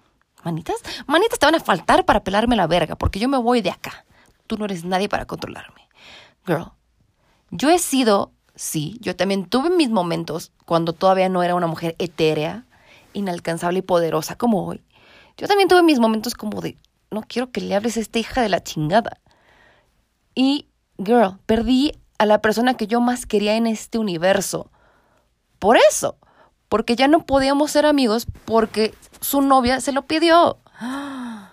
¿Manitas? 0.45 0.77
Manitas 1.07 1.39
te 1.39 1.47
van 1.47 1.55
a 1.55 1.61
faltar 1.61 2.05
para 2.05 2.25
pelarme 2.25 2.57
la 2.57 2.67
verga, 2.67 2.97
porque 2.97 3.19
yo 3.19 3.29
me 3.29 3.39
voy 3.39 3.61
de 3.61 3.71
acá. 3.71 4.05
Tú 4.47 4.57
no 4.59 4.65
eres 4.65 4.85
nadie 4.85 5.09
para 5.09 5.27
controlarme. 5.27 5.89
Girl, 6.47 6.73
yo 7.51 7.71
he 7.71 7.79
sido 7.79 8.33
Sí, 8.55 8.99
yo 9.01 9.17
también 9.17 9.47
tuve 9.47 9.71
mis 9.71 9.89
momentos 9.89 10.53
cuando 10.67 10.93
todavía 10.93 11.29
no 11.29 11.43
era 11.43 11.55
una 11.55 11.67
mujer 11.67 11.97
etérea, 11.99 12.67
inalcanzable 13.15 13.79
y 13.79 13.83
poderosa 13.83 14.37
como 14.37 14.67
hoy. 14.67 14.83
Yo 15.39 15.49
también 15.49 15.69
tuve 15.69 15.83
mis 15.83 15.99
momentos 15.99 16.35
como 16.35 16.61
de, 16.61 16.77
no 17.11 17.23
quiero 17.23 17.51
que 17.51 17.63
le 17.63 17.75
hables 17.75 17.97
a 17.97 18.01
esta 18.01 18.19
hija 18.19 18.43
de 18.43 18.51
la 18.51 18.63
chingada. 18.63 19.21
Y, 20.35 20.69
girl, 20.99 21.39
perdí 21.47 21.93
a 22.19 22.27
la 22.27 22.43
persona 22.43 22.77
que 22.77 22.87
yo 22.87 23.01
más 23.01 23.25
quería 23.25 23.57
en 23.57 23.67
este 23.67 23.99
universo. 23.99 24.71
Por 25.59 25.79
eso, 25.79 26.19
porque 26.73 26.97
ya 26.97 27.07
no 27.07 27.27
podíamos 27.27 27.71
ser 27.71 27.85
amigos 27.85 28.27
porque 28.47 28.95
su 29.21 29.43
novia 29.43 29.83
se 29.83 29.93
lo 29.93 30.07
pidió. 30.07 30.57
A 30.81 31.51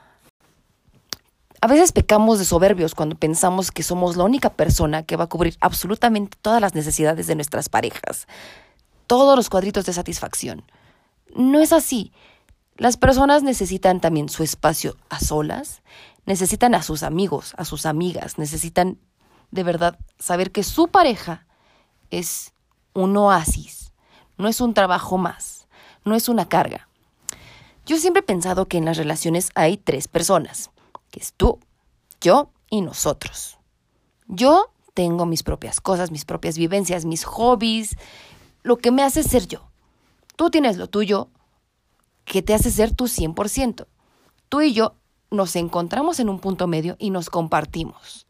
veces 1.67 1.91
pecamos 1.91 2.39
de 2.39 2.45
soberbios 2.45 2.95
cuando 2.95 3.17
pensamos 3.17 3.73
que 3.73 3.83
somos 3.83 4.15
la 4.15 4.23
única 4.23 4.49
persona 4.49 5.03
que 5.03 5.17
va 5.17 5.25
a 5.25 5.27
cubrir 5.27 5.57
absolutamente 5.59 6.37
todas 6.41 6.61
las 6.61 6.73
necesidades 6.73 7.27
de 7.27 7.35
nuestras 7.35 7.67
parejas, 7.67 8.29
todos 9.07 9.35
los 9.35 9.49
cuadritos 9.49 9.85
de 9.85 9.91
satisfacción. 9.91 10.63
No 11.35 11.59
es 11.59 11.73
así. 11.73 12.13
Las 12.77 12.95
personas 12.95 13.43
necesitan 13.43 13.99
también 13.99 14.29
su 14.29 14.41
espacio 14.41 14.95
a 15.09 15.19
solas, 15.19 15.81
necesitan 16.27 16.73
a 16.75 16.81
sus 16.81 17.03
amigos, 17.03 17.55
a 17.57 17.65
sus 17.65 17.85
amigas, 17.85 18.37
necesitan 18.37 18.97
de 19.51 19.63
verdad 19.63 19.99
saber 20.17 20.51
que 20.51 20.63
su 20.63 20.87
pareja 20.87 21.45
es 22.09 22.53
un 22.93 23.17
oasis, 23.17 23.78
no 24.39 24.47
es 24.47 24.61
un 24.61 24.73
trabajo 24.73 25.19
más, 25.19 25.67
no 26.05 26.15
es 26.15 26.29
una 26.29 26.47
carga. 26.47 26.87
Yo 27.85 27.97
siempre 27.97 28.21
he 28.21 28.23
pensado 28.23 28.67
que 28.67 28.77
en 28.77 28.85
las 28.85 28.97
relaciones 28.97 29.51
hay 29.53 29.77
tres 29.77 30.07
personas 30.07 30.71
que 31.11 31.19
es 31.19 31.33
tú, 31.33 31.59
yo 32.21 32.49
y 32.69 32.81
nosotros. 32.81 33.59
Yo 34.27 34.71
tengo 34.93 35.25
mis 35.25 35.43
propias 35.43 35.81
cosas, 35.81 36.09
mis 36.09 36.25
propias 36.25 36.57
vivencias, 36.57 37.05
mis 37.05 37.25
hobbies, 37.25 37.97
lo 38.63 38.77
que 38.77 38.91
me 38.91 39.03
hace 39.03 39.23
ser 39.23 39.45
yo. 39.47 39.69
Tú 40.35 40.49
tienes 40.49 40.77
lo 40.77 40.87
tuyo, 40.87 41.29
que 42.23 42.41
te 42.41 42.53
hace 42.53 42.71
ser 42.71 42.95
tu 42.95 43.05
100%. 43.05 43.87
Tú 44.47 44.61
y 44.61 44.73
yo 44.73 44.95
nos 45.31 45.55
encontramos 45.57 46.19
en 46.19 46.29
un 46.29 46.39
punto 46.39 46.65
medio 46.67 46.95
y 46.97 47.09
nos 47.09 47.29
compartimos. 47.29 48.25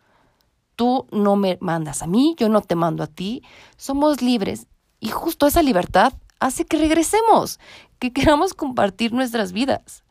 Tú 0.75 1.05
no 1.11 1.35
me 1.35 1.57
mandas 1.61 2.01
a 2.01 2.07
mí, 2.07 2.35
yo 2.39 2.49
no 2.49 2.61
te 2.61 2.75
mando 2.75 3.03
a 3.03 3.07
ti. 3.07 3.43
Somos 3.77 4.21
libres 4.21 4.65
y 4.99 5.09
justo 5.09 5.47
esa 5.47 5.61
libertad 5.61 6.13
hace 6.39 6.65
que 6.65 6.77
regresemos, 6.77 7.59
que 7.99 8.13
queramos 8.13 8.53
compartir 8.53 9.13
nuestras 9.13 9.51
vidas. 9.51 10.03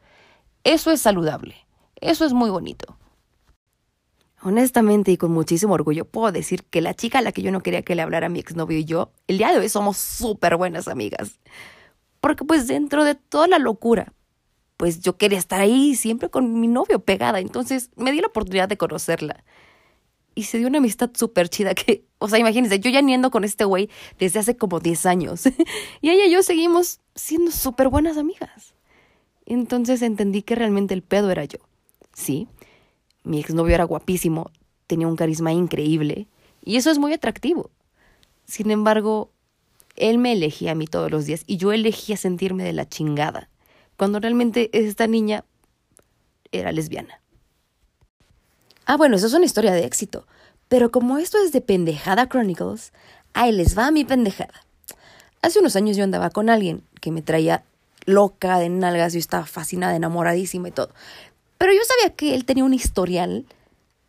Eso 0.65 0.91
es 0.91 1.01
saludable. 1.01 1.57
Eso 1.97 2.25
es 2.25 2.33
muy 2.33 2.51
bonito. 2.51 2.97
Honestamente 4.43 5.11
y 5.11 5.17
con 5.17 5.33
muchísimo 5.33 5.75
orgullo 5.75 6.05
puedo 6.05 6.31
decir 6.31 6.65
que 6.65 6.81
la 6.81 6.95
chica 6.95 7.19
a 7.19 7.23
la 7.23 7.33
que 7.33 7.43
yo 7.43 7.51
no 7.51 7.61
quería 7.61 7.83
que 7.83 7.97
le 7.97 8.03
hablara 8.03 8.29
mi 8.29 8.39
exnovio 8.39 8.79
y 8.79 8.85
yo, 8.85 9.11
el 9.27 9.39
día 9.39 9.51
de 9.51 9.59
hoy 9.59 9.69
somos 9.69 9.97
súper 9.97 10.57
buenas 10.57 10.87
amigas. 10.87 11.41
Porque 12.21 12.45
pues 12.45 12.67
dentro 12.69 13.05
de 13.05 13.15
toda 13.15 13.49
la 13.49 13.59
locura, 13.59 14.13
pues 14.77 15.01
yo 15.01 15.17
quería 15.17 15.39
estar 15.39 15.61
ahí 15.61 15.97
siempre 15.97 16.31
con 16.31 16.61
mi 16.61 16.69
novio 16.69 17.01
pegada. 17.01 17.41
Entonces 17.41 17.91
me 17.97 18.13
di 18.13 18.21
la 18.21 18.29
oportunidad 18.29 18.69
de 18.69 18.77
conocerla. 18.77 19.45
Y 20.39 20.45
se 20.45 20.59
dio 20.59 20.69
una 20.69 20.79
amistad 20.79 21.11
súper 21.15 21.49
chida 21.49 21.75
que, 21.75 22.05
o 22.19 22.29
sea, 22.29 22.39
imagínense, 22.39 22.79
yo 22.79 22.93
ya 22.93 23.03
niendo 23.03 23.33
con 23.33 23.43
este 23.43 23.65
güey 23.65 23.91
desde 24.21 24.39
hace 24.39 24.57
como 24.57 24.79
10 24.79 25.05
años. 25.07 25.47
y 26.01 26.11
ella 26.11 26.27
y 26.27 26.31
yo 26.31 26.45
seguimos 26.45 27.01
siendo 27.17 27.51
súper 27.51 27.89
buenas 27.89 28.17
amigas. 28.17 28.73
Entonces 29.47 30.01
entendí 30.01 30.43
que 30.43 30.55
realmente 30.55 30.95
el 30.95 31.03
pedo 31.03 31.33
era 31.33 31.45
yo. 31.45 31.59
Sí, 32.15 32.47
mi 33.25 33.41
exnovio 33.41 33.75
era 33.75 33.83
guapísimo, 33.83 34.53
tenía 34.87 35.09
un 35.09 35.17
carisma 35.17 35.53
increíble 35.53 36.29
y 36.63 36.77
eso 36.77 36.93
es 36.93 37.01
muy 37.01 37.13
atractivo. 37.13 37.73
Sin 38.45 38.71
embargo, 38.71 39.33
él 39.97 40.19
me 40.19 40.35
elegía 40.35 40.71
a 40.71 40.77
mí 40.77 40.87
todos 40.87 41.11
los 41.11 41.27
días 41.27 41.43
y 41.49 41.57
yo 41.57 41.73
elegía 41.73 42.17
sentirme 42.17 42.63
de 42.63 42.75
la 42.75 42.89
chingada, 42.89 43.51
cuando 43.97 44.21
realmente 44.21 44.71
esta 44.73 45.09
niña 45.09 45.45
era 46.53 46.71
lesbiana. 46.71 47.21
Ah, 48.91 48.97
bueno, 48.97 49.17
eso 49.17 49.27
es 49.27 49.35
una 49.35 49.45
historia 49.45 49.75
de 49.75 49.85
éxito, 49.85 50.27
pero 50.69 50.91
como 50.91 51.19
esto 51.19 51.37
es 51.45 51.53
de 51.53 51.61
Pendejada 51.61 52.27
Chronicles, 52.27 52.95
ahí 53.35 53.53
les 53.53 53.77
va 53.77 53.91
mi 53.91 54.07
pendejada. 54.07 54.65
Hace 55.43 55.59
unos 55.59 55.77
años 55.77 55.99
yo 55.99 56.05
andaba 56.05 56.31
con 56.31 56.49
alguien 56.49 56.83
que 57.03 57.11
me 57.11 57.21
traía 57.21 57.65
loca 58.07 58.59
de 58.59 58.71
nalgas, 58.71 59.13
yo 59.13 59.19
estaba 59.19 59.45
fascinada, 59.45 59.95
enamoradísima 59.95 60.69
y 60.69 60.71
todo. 60.71 60.89
Pero 61.59 61.75
yo 61.75 61.81
sabía 61.85 62.17
que 62.17 62.35
él 62.35 62.47
tenía 62.47 62.65
un 62.65 62.73
historial 62.73 63.45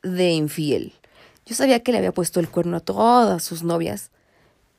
de 0.01 0.29
infiel. 0.31 0.93
Yo 1.45 1.55
sabía 1.55 1.83
que 1.83 1.91
le 1.91 1.97
había 1.97 2.13
puesto 2.13 2.39
el 2.39 2.47
cuerno 2.47 2.77
a 2.77 2.79
todas 2.79 3.43
sus 3.43 3.63
novias 3.63 4.11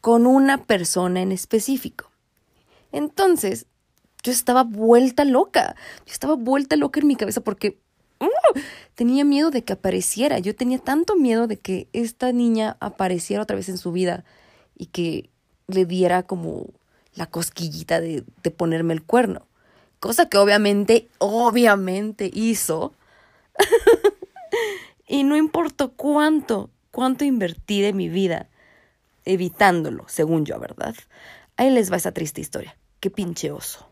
con 0.01 0.27
una 0.27 0.65
persona 0.65 1.21
en 1.21 1.31
específico. 1.31 2.11
Entonces, 2.91 3.67
yo 4.23 4.33
estaba 4.33 4.65
vuelta 4.65 5.27
loca. 5.27 5.77
Yo 6.07 6.13
estaba 6.15 6.37
vuelta 6.37 6.77
loca 6.77 7.01
en 7.01 7.07
mi 7.07 7.17
cabeza 7.17 7.43
porque 7.43 7.79
¡uh! 8.21 8.59
tenía 8.95 9.25
miedo 9.25 9.51
de 9.51 9.65
que 9.65 9.73
apareciera. 9.73 10.39
Yo 10.39 10.55
tenía 10.55 10.79
tanto 10.79 11.17
miedo 11.17 11.47
de 11.47 11.57
que 11.57 11.89
esta 11.93 12.33
niña 12.33 12.77
apareciera 12.81 13.43
otra 13.43 13.57
vez 13.57 13.69
en 13.69 13.79
su 13.79 13.93
vida 13.93 14.25
y 14.77 14.87
que 14.87 15.31
le 15.69 15.87
diera 15.87 16.23
como 16.23 16.67
la 17.15 17.27
cosquillita 17.27 18.01
de, 18.01 18.25
de 18.43 18.51
ponerme 18.51 18.95
el 18.95 19.03
cuerno. 19.03 19.47
Cosa 19.99 20.29
que 20.29 20.39
obviamente, 20.39 21.09
obviamente 21.19 22.31
hizo. 22.33 22.95
y 25.07 25.25
no 25.25 25.37
importó 25.37 25.93
cuánto, 25.93 26.71
cuánto 26.91 27.25
invertí 27.25 27.83
de 27.83 27.93
mi 27.93 28.09
vida 28.09 28.49
evitándolo, 29.25 30.05
según 30.09 30.45
yo, 30.45 30.59
¿verdad? 30.59 30.95
Ahí 31.57 31.71
les 31.71 31.93
va 31.93 31.97
esa 31.97 32.13
triste 32.13 32.41
historia. 32.41 32.77
Qué 33.01 33.11
pinche 33.11 33.51
oso. 33.51 33.90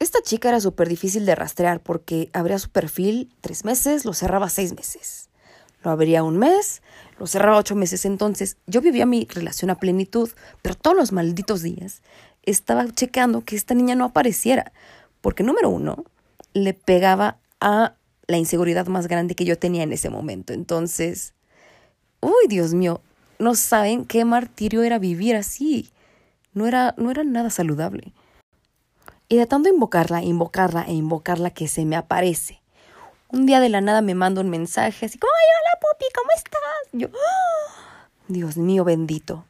Esta 0.00 0.22
chica 0.22 0.48
era 0.48 0.60
súper 0.60 0.88
difícil 0.88 1.26
de 1.26 1.34
rastrear 1.34 1.80
porque 1.80 2.30
abría 2.32 2.58
su 2.58 2.70
perfil 2.70 3.30
tres 3.42 3.66
meses, 3.66 4.06
lo 4.06 4.14
cerraba 4.14 4.48
seis 4.48 4.74
meses. 4.74 5.28
Lo 5.84 5.90
abría 5.90 6.22
un 6.22 6.38
mes, 6.38 6.80
lo 7.18 7.26
cerraba 7.26 7.58
ocho 7.58 7.76
meses. 7.76 8.06
Entonces 8.06 8.56
yo 8.66 8.80
vivía 8.80 9.04
mi 9.04 9.26
relación 9.26 9.68
a 9.68 9.74
plenitud, 9.74 10.30
pero 10.62 10.74
todos 10.74 10.96
los 10.96 11.12
malditos 11.12 11.60
días 11.60 12.00
estaba 12.44 12.90
checando 12.90 13.42
que 13.42 13.56
esta 13.56 13.74
niña 13.74 13.94
no 13.94 14.06
apareciera. 14.06 14.72
Porque 15.20 15.42
número 15.42 15.68
uno, 15.68 16.06
le 16.54 16.72
pegaba 16.72 17.36
a 17.60 17.92
la 18.26 18.38
inseguridad 18.38 18.86
más 18.86 19.06
grande 19.06 19.34
que 19.34 19.44
yo 19.44 19.58
tenía 19.58 19.82
en 19.82 19.92
ese 19.92 20.08
momento. 20.08 20.54
Entonces, 20.54 21.34
uy, 22.20 22.48
Dios 22.48 22.72
mío, 22.72 23.02
no 23.38 23.54
saben 23.54 24.06
qué 24.06 24.24
martirio 24.24 24.82
era 24.82 24.98
vivir 24.98 25.36
así. 25.36 25.90
No 26.54 26.66
era, 26.66 26.94
no 26.96 27.10
era 27.10 27.22
nada 27.22 27.50
saludable. 27.50 28.14
Y 29.32 29.36
de 29.36 29.46
tanto 29.46 29.68
invocarla, 29.68 30.24
invocarla 30.24 30.82
e 30.88 30.92
invocarla 30.92 31.50
que 31.50 31.68
se 31.68 31.84
me 31.84 31.94
aparece. 31.94 32.60
Un 33.28 33.46
día 33.46 33.60
de 33.60 33.68
la 33.68 33.80
nada 33.80 34.02
me 34.02 34.16
manda 34.16 34.40
un 34.40 34.50
mensaje 34.50 35.06
así 35.06 35.18
como, 35.20 35.32
ay, 35.32 35.46
hola 35.60 35.80
Pupi, 35.80 36.04
¿cómo 36.12 36.30
estás? 36.34 36.60
Yo, 36.90 37.08
¡Ah! 37.14 38.08
Dios 38.26 38.56
mío 38.56 38.82
bendito. 38.82 39.44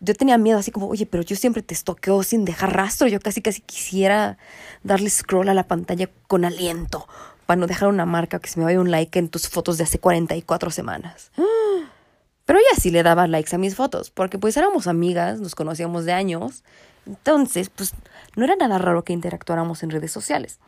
Yo 0.00 0.14
tenía 0.14 0.36
miedo 0.36 0.58
así 0.58 0.70
como, 0.70 0.88
oye, 0.88 1.06
pero 1.06 1.22
yo 1.22 1.34
siempre 1.34 1.62
te 1.62 1.72
estoqueo 1.72 2.22
sin 2.24 2.44
dejar 2.44 2.76
rastro. 2.76 3.08
Yo 3.08 3.18
casi 3.18 3.40
casi 3.40 3.62
quisiera 3.62 4.36
darle 4.82 5.08
scroll 5.08 5.48
a 5.48 5.54
la 5.54 5.66
pantalla 5.66 6.10
con 6.26 6.44
aliento 6.44 7.08
para 7.46 7.58
no 7.58 7.66
dejar 7.66 7.88
una 7.88 8.04
marca 8.04 8.38
que 8.38 8.50
se 8.50 8.58
me 8.58 8.66
vaya 8.66 8.80
un 8.80 8.90
like 8.90 9.18
en 9.18 9.30
tus 9.30 9.48
fotos 9.48 9.78
de 9.78 9.84
hace 9.84 9.98
44 9.98 10.70
semanas. 10.70 11.32
Pero 12.44 12.58
ella 12.58 12.78
sí 12.78 12.90
le 12.90 13.02
daba 13.02 13.26
likes 13.26 13.56
a 13.56 13.58
mis 13.58 13.76
fotos, 13.76 14.10
porque 14.10 14.38
pues 14.38 14.58
éramos 14.58 14.86
amigas, 14.86 15.40
nos 15.40 15.54
conocíamos 15.54 16.04
de 16.04 16.12
años 16.12 16.64
entonces, 17.06 17.70
pues 17.70 17.94
no 18.34 18.44
era 18.44 18.56
nada 18.56 18.78
raro 18.78 19.04
que 19.04 19.12
interactuáramos 19.12 19.82
en 19.82 19.90
redes 19.90 20.12
sociales. 20.12 20.58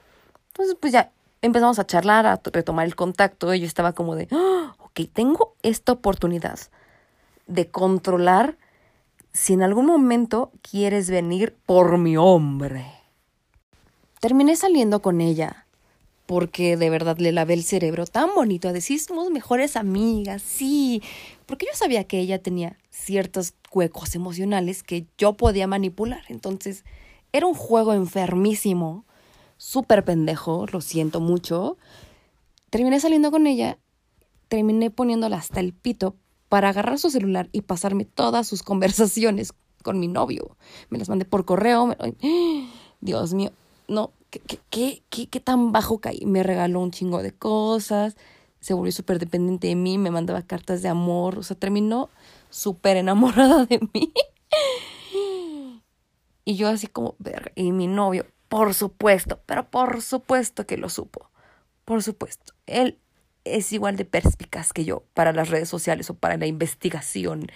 Entonces, 0.49 0.77
pues 0.81 0.93
ya 0.93 1.11
empezamos 1.43 1.79
a 1.79 1.87
charlar, 1.87 2.27
a 2.27 2.41
retomar 2.53 2.87
el 2.87 2.95
contacto. 2.95 3.53
Y 3.53 3.61
yo 3.61 3.67
estaba 3.67 3.93
como 3.93 4.15
de, 4.15 4.29
oh, 4.31 4.73
ok, 4.79 5.01
tengo 5.13 5.55
esta 5.63 5.93
oportunidad 5.93 6.59
de 7.47 7.69
controlar 7.69 8.57
si 9.33 9.53
en 9.53 9.63
algún 9.63 9.87
momento 9.87 10.53
quieres 10.63 11.11
venir 11.11 11.57
por 11.67 11.99
mi 11.99 12.17
hombre. 12.17 12.87
Terminé 14.21 14.57
saliendo 14.57 15.01
con 15.01 15.21
ella 15.21 15.67
porque 16.27 16.77
de 16.77 16.91
verdad 16.91 17.17
le 17.19 17.33
lavé 17.33 17.55
el 17.55 17.65
cerebro 17.65 18.05
tan 18.05 18.35
bonito 18.35 18.69
a 18.69 18.73
decir 18.73 19.01
somos 19.01 19.31
mejores 19.31 19.77
amigas, 19.77 20.43
sí, 20.43 21.03
porque 21.47 21.65
yo 21.65 21.73
sabía 21.75 22.05
que 22.05 22.19
ella 22.19 22.43
tenía 22.43 22.77
ciertos 22.91 23.55
huecos 23.73 24.15
emocionales 24.15 24.83
que 24.83 25.07
yo 25.17 25.35
podía 25.35 25.67
manipular. 25.67 26.23
Entonces, 26.29 26.85
era 27.33 27.47
un 27.47 27.55
juego 27.55 27.93
enfermísimo, 27.93 29.05
súper 29.57 30.05
pendejo, 30.05 30.67
lo 30.73 30.81
siento 30.81 31.21
mucho. 31.21 31.77
Terminé 32.71 33.01
saliendo 33.01 33.31
con 33.31 33.47
ella, 33.47 33.79
terminé 34.49 34.91
poniéndola 34.91 35.37
hasta 35.37 35.61
el 35.61 35.73
pito 35.73 36.17
para 36.49 36.71
agarrar 36.71 36.99
su 36.99 37.11
celular 37.11 37.49
y 37.53 37.63
pasarme 37.63 38.05
todas 38.05 38.47
sus 38.47 38.63
conversaciones 38.63 39.53
con 39.83 40.01
mi 40.01 40.09
novio. 40.09 40.57
Me 40.91 40.99
las 40.99 41.09
mandé 41.09 41.25
por 41.25 41.45
correo. 41.45 41.95
Dios 43.01 43.35
mío, 43.35 43.53
no, 43.87 44.13
¿qué, 44.31 44.41
qué, 44.71 45.03
qué, 45.09 45.27
qué 45.29 45.41
tan 45.41 45.73
bajo 45.73 45.99
caí? 45.99 46.25
Me 46.25 46.43
regaló 46.43 46.81
un 46.81 46.91
chingo 46.91 47.23
de 47.23 47.33
cosas, 47.33 48.17
se 48.61 48.75
volvió 48.75 48.93
súper 48.93 49.19
dependiente 49.19 49.69
de 49.69 49.77
mí, 49.77 49.99
me 49.99 50.11
mandaba 50.11 50.43
cartas 50.43 50.83
de 50.83 50.89
amor, 50.89 51.39
o 51.39 51.43
sea, 51.43 51.57
terminó 51.57 52.09
súper 52.51 52.97
enamorada 52.97 53.67
de 53.67 53.81
mí. 53.93 54.13
Y 56.45 56.57
yo 56.57 56.69
así 56.69 56.87
como, 56.87 57.17
y 57.55 57.73
mi 57.73 57.87
novio, 57.87 58.27
por 58.49 58.73
supuesto, 58.73 59.41
pero 59.45 59.69
por 59.71 60.01
supuesto 60.01 60.67
que 60.67 60.79
lo 60.79 60.89
supo, 60.89 61.31
por 61.85 62.03
supuesto. 62.03 62.55
Él 62.67 62.99
es 63.45 63.73
igual 63.73 63.97
de 63.97 64.05
perspicaz 64.05 64.73
que 64.73 64.85
yo 64.85 65.05
para 65.15 65.33
las 65.33 65.51
redes 65.51 65.69
sociales 65.69 66.09
o 66.11 66.15
para 66.15 66.37
la 66.37 66.47
investigación 66.47 67.49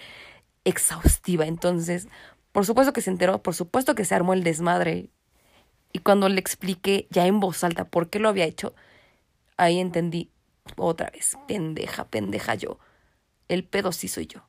exhaustiva. 0.63 1.45
Entonces, 1.45 2.07
por 2.51 2.65
supuesto 2.65 2.93
que 2.93 3.01
se 3.01 3.09
enteró, 3.09 3.41
por 3.41 3.55
supuesto 3.55 3.95
que 3.95 4.05
se 4.05 4.15
armó 4.15 4.33
el 4.33 4.43
desmadre 4.43 5.09
y 5.91 5.99
cuando 5.99 6.29
le 6.29 6.39
expliqué 6.39 7.07
ya 7.09 7.25
en 7.25 7.39
voz 7.39 7.63
alta 7.63 7.85
por 7.85 8.09
qué 8.09 8.19
lo 8.19 8.29
había 8.29 8.45
hecho, 8.45 8.75
ahí 9.57 9.79
entendí 9.79 10.29
otra 10.77 11.09
vez, 11.09 11.37
pendeja, 11.47 12.05
pendeja 12.05 12.55
yo. 12.55 12.79
El 13.47 13.63
pedo 13.63 13.91
sí 13.91 14.07
soy 14.07 14.27
yo. 14.27 14.47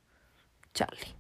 Charlie. 0.75 1.15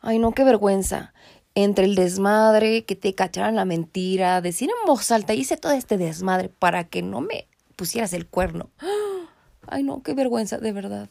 Ay, 0.00 0.18
no, 0.18 0.32
qué 0.32 0.44
vergüenza. 0.44 1.12
Entre 1.54 1.84
el 1.84 1.94
desmadre, 1.94 2.84
que 2.84 2.96
te 2.96 3.14
cacharan 3.14 3.56
la 3.56 3.64
mentira, 3.64 4.40
decir 4.40 4.68
en 4.68 4.86
voz 4.86 5.10
alta, 5.10 5.34
hice 5.34 5.56
todo 5.56 5.72
este 5.72 5.96
desmadre 5.96 6.48
para 6.48 6.84
que 6.84 7.02
no 7.02 7.20
me 7.20 7.48
pusieras 7.76 8.12
el 8.12 8.26
cuerno. 8.26 8.70
Ay, 9.66 9.82
no, 9.82 10.02
qué 10.02 10.14
vergüenza, 10.14 10.58
de 10.58 10.72
verdad. 10.72 11.08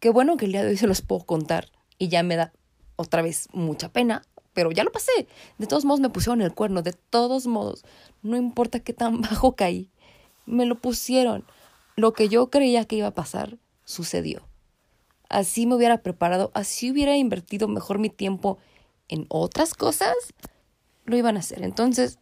Qué 0.00 0.10
bueno 0.10 0.36
que 0.36 0.46
el 0.46 0.52
día 0.52 0.62
de 0.62 0.70
hoy 0.70 0.76
se 0.76 0.86
los 0.86 1.02
puedo 1.02 1.24
contar 1.24 1.70
y 1.98 2.08
ya 2.08 2.22
me 2.22 2.36
da 2.36 2.52
otra 2.96 3.22
vez 3.22 3.48
mucha 3.52 3.88
pena, 3.90 4.22
pero 4.52 4.70
ya 4.70 4.84
lo 4.84 4.92
pasé. 4.92 5.26
De 5.58 5.66
todos 5.66 5.84
modos 5.84 6.00
me 6.00 6.10
pusieron 6.10 6.40
el 6.42 6.54
cuerno, 6.54 6.82
de 6.82 6.92
todos 6.92 7.46
modos. 7.46 7.84
No 8.22 8.36
importa 8.36 8.80
qué 8.80 8.92
tan 8.92 9.20
bajo 9.22 9.54
caí, 9.54 9.90
me 10.46 10.66
lo 10.66 10.76
pusieron. 10.76 11.44
Lo 11.96 12.12
que 12.12 12.28
yo 12.28 12.50
creía 12.50 12.84
que 12.84 12.96
iba 12.96 13.08
a 13.08 13.14
pasar, 13.14 13.58
sucedió. 13.84 14.48
Así 15.34 15.66
me 15.66 15.74
hubiera 15.74 15.98
preparado, 15.98 16.52
así 16.54 16.92
hubiera 16.92 17.16
invertido 17.16 17.66
mejor 17.66 17.98
mi 17.98 18.08
tiempo 18.08 18.58
en 19.08 19.26
otras 19.28 19.74
cosas, 19.74 20.14
lo 21.06 21.16
iban 21.16 21.36
a 21.36 21.40
hacer. 21.40 21.64
Entonces, 21.64 22.20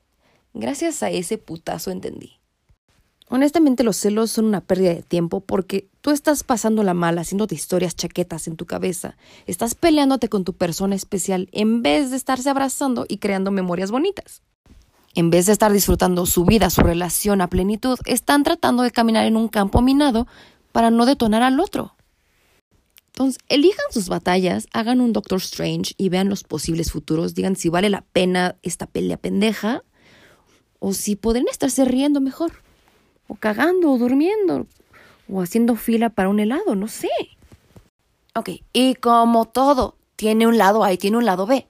gracias 0.54 1.02
a 1.02 1.10
ese 1.10 1.36
putazo 1.36 1.90
entendí. 1.90 2.40
Honestamente 3.28 3.84
los 3.84 3.98
celos 3.98 4.30
son 4.30 4.46
una 4.46 4.62
pérdida 4.62 4.94
de 4.94 5.02
tiempo 5.02 5.40
porque 5.40 5.90
tú 6.00 6.10
estás 6.10 6.42
pasando 6.42 6.82
la 6.82 6.94
mal 6.94 7.18
haciéndote 7.18 7.54
historias 7.54 7.96
chaquetas 7.96 8.48
en 8.48 8.56
tu 8.56 8.64
cabeza, 8.64 9.18
estás 9.46 9.74
peleándote 9.74 10.30
con 10.30 10.44
tu 10.44 10.54
persona 10.54 10.94
especial 10.94 11.50
en 11.52 11.82
vez 11.82 12.10
de 12.10 12.16
estarse 12.16 12.48
abrazando 12.48 13.04
y 13.06 13.18
creando 13.18 13.50
memorias 13.50 13.90
bonitas. 13.90 14.40
En 15.14 15.28
vez 15.28 15.44
de 15.44 15.52
estar 15.52 15.70
disfrutando 15.70 16.24
su 16.24 16.46
vida, 16.46 16.70
su 16.70 16.80
relación 16.80 17.42
a 17.42 17.48
plenitud, 17.48 17.98
están 18.06 18.42
tratando 18.42 18.82
de 18.82 18.90
caminar 18.90 19.26
en 19.26 19.36
un 19.36 19.48
campo 19.48 19.82
minado 19.82 20.26
para 20.72 20.90
no 20.90 21.04
detonar 21.04 21.42
al 21.42 21.60
otro. 21.60 21.94
Entonces, 23.12 23.42
elijan 23.48 23.84
sus 23.90 24.08
batallas, 24.08 24.68
hagan 24.72 25.00
un 25.02 25.12
Doctor 25.12 25.38
Strange 25.38 25.94
y 25.98 26.08
vean 26.08 26.30
los 26.30 26.44
posibles 26.44 26.92
futuros, 26.92 27.34
digan 27.34 27.56
si 27.56 27.68
vale 27.68 27.90
la 27.90 28.00
pena 28.00 28.56
esta 28.62 28.86
pelea 28.86 29.18
pendeja 29.18 29.82
o 30.78 30.94
si 30.94 31.14
podrían 31.14 31.48
estarse 31.48 31.84
riendo 31.84 32.20
mejor 32.20 32.52
o 33.28 33.34
cagando, 33.34 33.92
o 33.92 33.98
durmiendo, 33.98 34.66
o 35.28 35.42
haciendo 35.42 35.76
fila 35.76 36.10
para 36.10 36.28
un 36.28 36.40
helado, 36.40 36.74
no 36.74 36.88
sé. 36.88 37.08
Ok, 38.34 38.50
y 38.72 38.94
como 38.94 39.46
todo 39.46 39.96
tiene 40.16 40.46
un 40.46 40.58
lado 40.58 40.84
A 40.84 40.92
y 40.92 40.98
tiene 40.98 41.18
un 41.18 41.24
lado 41.24 41.46
B, 41.46 41.66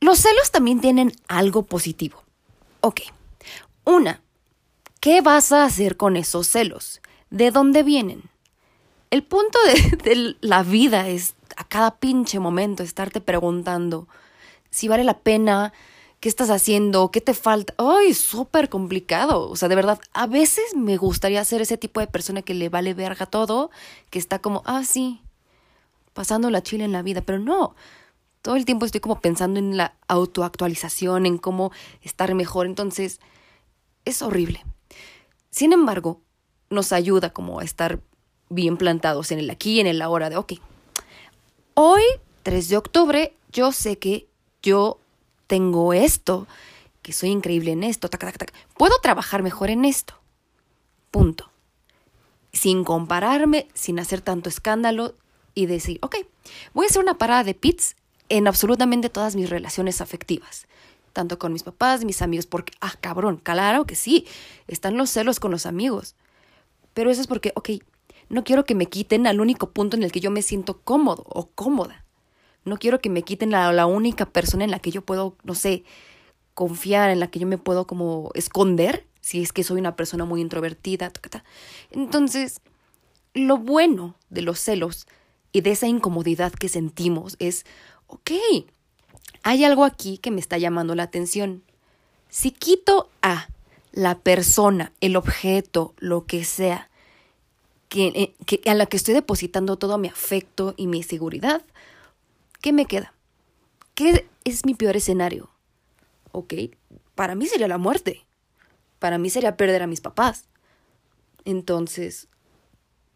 los 0.00 0.18
celos 0.18 0.50
también 0.50 0.80
tienen 0.80 1.12
algo 1.26 1.64
positivo. 1.64 2.22
Ok, 2.80 3.00
una, 3.84 4.22
¿qué 5.00 5.20
vas 5.20 5.52
a 5.52 5.64
hacer 5.64 5.96
con 5.96 6.16
esos 6.16 6.46
celos? 6.48 7.00
¿De 7.30 7.50
dónde 7.50 7.82
vienen? 7.82 8.22
El 9.10 9.22
punto 9.22 9.58
de, 10.04 10.36
la 10.40 10.62
vida 10.62 11.08
es 11.08 11.34
a 11.56 11.64
cada 11.64 11.96
pinche 11.98 12.38
momento 12.38 12.82
estarte 12.82 13.20
preguntando 13.20 14.08
si 14.70 14.88
vale 14.88 15.04
la 15.04 15.18
pena 15.18 15.72
¿Qué 16.20 16.28
estás 16.28 16.50
haciendo? 16.50 17.12
¿Qué 17.12 17.20
te 17.20 17.32
falta? 17.32 17.74
Ay, 17.78 18.12
súper 18.12 18.68
complicado. 18.68 19.48
O 19.48 19.54
sea, 19.54 19.68
de 19.68 19.76
verdad, 19.76 20.00
a 20.12 20.26
veces 20.26 20.74
me 20.74 20.96
gustaría 20.96 21.44
ser 21.44 21.62
ese 21.62 21.78
tipo 21.78 22.00
de 22.00 22.08
persona 22.08 22.42
que 22.42 22.54
le 22.54 22.68
vale 22.68 22.92
verga 22.92 23.26
todo, 23.26 23.70
que 24.10 24.18
está 24.18 24.40
como, 24.40 24.62
ah, 24.66 24.82
sí, 24.82 25.22
pasando 26.14 26.50
la 26.50 26.60
chile 26.60 26.82
en 26.82 26.90
la 26.90 27.02
vida, 27.02 27.20
pero 27.20 27.38
no. 27.38 27.76
Todo 28.42 28.56
el 28.56 28.64
tiempo 28.64 28.84
estoy 28.84 29.00
como 29.00 29.20
pensando 29.20 29.60
en 29.60 29.76
la 29.76 29.94
autoactualización, 30.08 31.24
en 31.24 31.38
cómo 31.38 31.70
estar 32.02 32.34
mejor. 32.34 32.66
Entonces, 32.66 33.20
es 34.04 34.20
horrible. 34.20 34.64
Sin 35.50 35.72
embargo, 35.72 36.20
nos 36.68 36.92
ayuda 36.92 37.32
como 37.32 37.60
a 37.60 37.64
estar 37.64 38.00
bien 38.48 38.76
plantados 38.76 39.30
en 39.32 39.38
el 39.38 39.50
aquí 39.50 39.74
y 39.74 39.80
en 39.80 39.86
el 39.86 40.02
ahora 40.02 40.30
de, 40.30 40.36
ok, 40.36 40.54
hoy, 41.74 42.02
3 42.42 42.68
de 42.68 42.76
octubre, 42.76 43.34
yo 43.52 43.72
sé 43.72 43.98
que 43.98 44.26
yo 44.62 44.98
tengo 45.46 45.92
esto, 45.92 46.46
que 47.02 47.12
soy 47.12 47.30
increíble 47.30 47.72
en 47.72 47.84
esto, 47.84 48.08
tac, 48.08 48.20
tac, 48.20 48.38
tac. 48.38 48.52
puedo 48.76 48.98
trabajar 49.00 49.42
mejor 49.42 49.70
en 49.70 49.84
esto. 49.84 50.14
Punto. 51.10 51.50
Sin 52.52 52.84
compararme, 52.84 53.68
sin 53.74 53.98
hacer 53.98 54.20
tanto 54.20 54.48
escándalo 54.48 55.14
y 55.54 55.66
decir, 55.66 55.98
ok, 56.02 56.16
voy 56.74 56.86
a 56.86 56.88
hacer 56.88 57.02
una 57.02 57.18
parada 57.18 57.44
de 57.44 57.54
pits 57.54 57.96
en 58.28 58.46
absolutamente 58.46 59.08
todas 59.08 59.36
mis 59.36 59.48
relaciones 59.48 60.00
afectivas 60.00 60.66
tanto 61.18 61.36
con 61.36 61.52
mis 61.52 61.64
papás, 61.64 62.04
mis 62.04 62.22
amigos, 62.22 62.46
porque, 62.46 62.72
ah, 62.80 62.94
cabrón, 63.00 63.38
claro 63.38 63.86
que 63.86 63.96
sí, 63.96 64.24
están 64.68 64.96
los 64.96 65.10
celos 65.10 65.40
con 65.40 65.50
los 65.50 65.66
amigos. 65.66 66.14
Pero 66.94 67.10
eso 67.10 67.20
es 67.20 67.26
porque, 67.26 67.50
ok, 67.56 67.70
no 68.28 68.44
quiero 68.44 68.64
que 68.64 68.74
me 68.74 68.86
quiten 68.86 69.26
al 69.26 69.40
único 69.40 69.70
punto 69.70 69.96
en 69.96 70.02
el 70.02 70.12
que 70.12 70.20
yo 70.20 70.30
me 70.30 70.42
siento 70.42 70.80
cómodo 70.82 71.24
o 71.28 71.48
cómoda. 71.50 72.04
No 72.64 72.78
quiero 72.78 73.00
que 73.00 73.10
me 73.10 73.22
quiten 73.22 73.50
la, 73.50 73.72
la 73.72 73.86
única 73.86 74.26
persona 74.26 74.64
en 74.64 74.70
la 74.70 74.78
que 74.78 74.90
yo 74.90 75.02
puedo, 75.02 75.36
no 75.44 75.54
sé, 75.54 75.84
confiar, 76.54 77.10
en 77.10 77.20
la 77.20 77.30
que 77.30 77.38
yo 77.38 77.46
me 77.46 77.56
puedo 77.56 77.86
como 77.86 78.30
esconder, 78.34 79.06
si 79.20 79.42
es 79.42 79.52
que 79.52 79.62
soy 79.62 79.78
una 79.78 79.96
persona 79.96 80.24
muy 80.24 80.40
introvertida. 80.40 81.12
Entonces, 81.90 82.60
lo 83.32 83.58
bueno 83.58 84.16
de 84.28 84.42
los 84.42 84.58
celos 84.58 85.06
y 85.52 85.60
de 85.60 85.70
esa 85.70 85.86
incomodidad 85.86 86.52
que 86.52 86.68
sentimos 86.68 87.36
es, 87.38 87.64
ok, 88.06 88.32
hay 89.42 89.64
algo 89.64 89.84
aquí 89.84 90.18
que 90.18 90.30
me 90.30 90.40
está 90.40 90.58
llamando 90.58 90.94
la 90.94 91.04
atención. 91.04 91.62
Si 92.28 92.50
quito 92.50 93.08
a 93.22 93.48
la 93.92 94.18
persona, 94.18 94.92
el 95.00 95.16
objeto, 95.16 95.94
lo 95.98 96.26
que 96.26 96.44
sea, 96.44 96.90
que, 97.88 98.34
eh, 98.48 98.70
a 98.70 98.74
la 98.74 98.86
que 98.86 98.96
estoy 98.96 99.14
depositando 99.14 99.76
todo 99.76 99.98
mi 99.98 100.08
afecto 100.08 100.74
y 100.76 100.86
mi 100.86 101.02
seguridad, 101.02 101.62
¿qué 102.60 102.72
me 102.72 102.86
queda? 102.86 103.14
¿Qué 103.94 104.28
es 104.44 104.64
mi 104.64 104.74
peor 104.74 104.96
escenario? 104.96 105.50
Ok, 106.32 106.54
para 107.14 107.34
mí 107.34 107.46
sería 107.46 107.68
la 107.68 107.78
muerte. 107.78 108.26
Para 108.98 109.18
mí 109.18 109.30
sería 109.30 109.56
perder 109.56 109.82
a 109.82 109.86
mis 109.86 110.00
papás. 110.00 110.44
Entonces, 111.44 112.28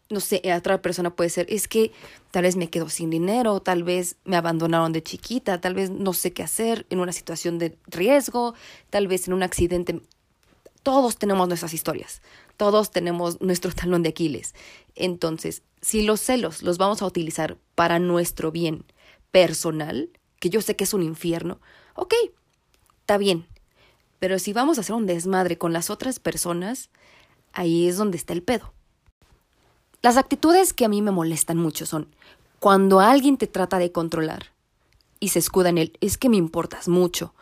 no 0.09 0.19
sé, 0.19 0.41
otra 0.55 0.81
persona 0.81 1.15
puede 1.15 1.29
ser, 1.29 1.45
es 1.49 1.67
que 1.67 1.91
tal 2.31 2.43
vez 2.43 2.55
me 2.55 2.69
quedo 2.69 2.89
sin 2.89 3.09
dinero, 3.09 3.61
tal 3.61 3.83
vez 3.83 4.17
me 4.25 4.37
abandonaron 4.37 4.93
de 4.93 5.03
chiquita, 5.03 5.59
tal 5.59 5.73
vez 5.73 5.89
no 5.89 6.13
sé 6.13 6.33
qué 6.33 6.43
hacer 6.43 6.85
en 6.89 6.99
una 6.99 7.11
situación 7.11 7.59
de 7.59 7.77
riesgo, 7.87 8.53
tal 8.89 9.07
vez 9.07 9.27
en 9.27 9.33
un 9.33 9.43
accidente. 9.43 10.01
Todos 10.83 11.17
tenemos 11.17 11.47
nuestras 11.47 11.73
historias, 11.73 12.21
todos 12.57 12.91
tenemos 12.91 13.41
nuestro 13.41 13.71
talón 13.75 14.03
de 14.03 14.09
Aquiles. 14.09 14.53
Entonces, 14.95 15.63
si 15.81 16.03
los 16.03 16.21
celos 16.21 16.63
los 16.63 16.77
vamos 16.77 17.01
a 17.01 17.05
utilizar 17.05 17.57
para 17.75 17.99
nuestro 17.99 18.51
bien 18.51 18.85
personal, 19.31 20.09
que 20.39 20.49
yo 20.49 20.61
sé 20.61 20.75
que 20.75 20.83
es 20.83 20.93
un 20.93 21.03
infierno, 21.03 21.59
ok, 21.95 22.13
está 22.99 23.17
bien. 23.17 23.47
Pero 24.19 24.39
si 24.39 24.53
vamos 24.53 24.77
a 24.77 24.81
hacer 24.81 24.95
un 24.95 25.05
desmadre 25.05 25.57
con 25.57 25.73
las 25.73 25.89
otras 25.89 26.19
personas, 26.19 26.89
ahí 27.51 27.87
es 27.87 27.97
donde 27.97 28.17
está 28.17 28.33
el 28.33 28.43
pedo. 28.43 28.73
Las 30.01 30.17
actitudes 30.17 30.73
que 30.73 30.85
a 30.85 30.89
mí 30.89 31.01
me 31.01 31.11
molestan 31.11 31.57
mucho 31.57 31.85
son 31.85 32.13
cuando 32.59 32.99
alguien 33.01 33.37
te 33.37 33.47
trata 33.47 33.77
de 33.79 33.91
controlar 33.91 34.53
y 35.19 35.29
se 35.29 35.39
escuda 35.39 35.69
en 35.69 35.77
él, 35.77 35.97
es 36.01 36.17
que 36.17 36.29
me 36.29 36.37
importas 36.37 36.87
mucho. 36.87 37.33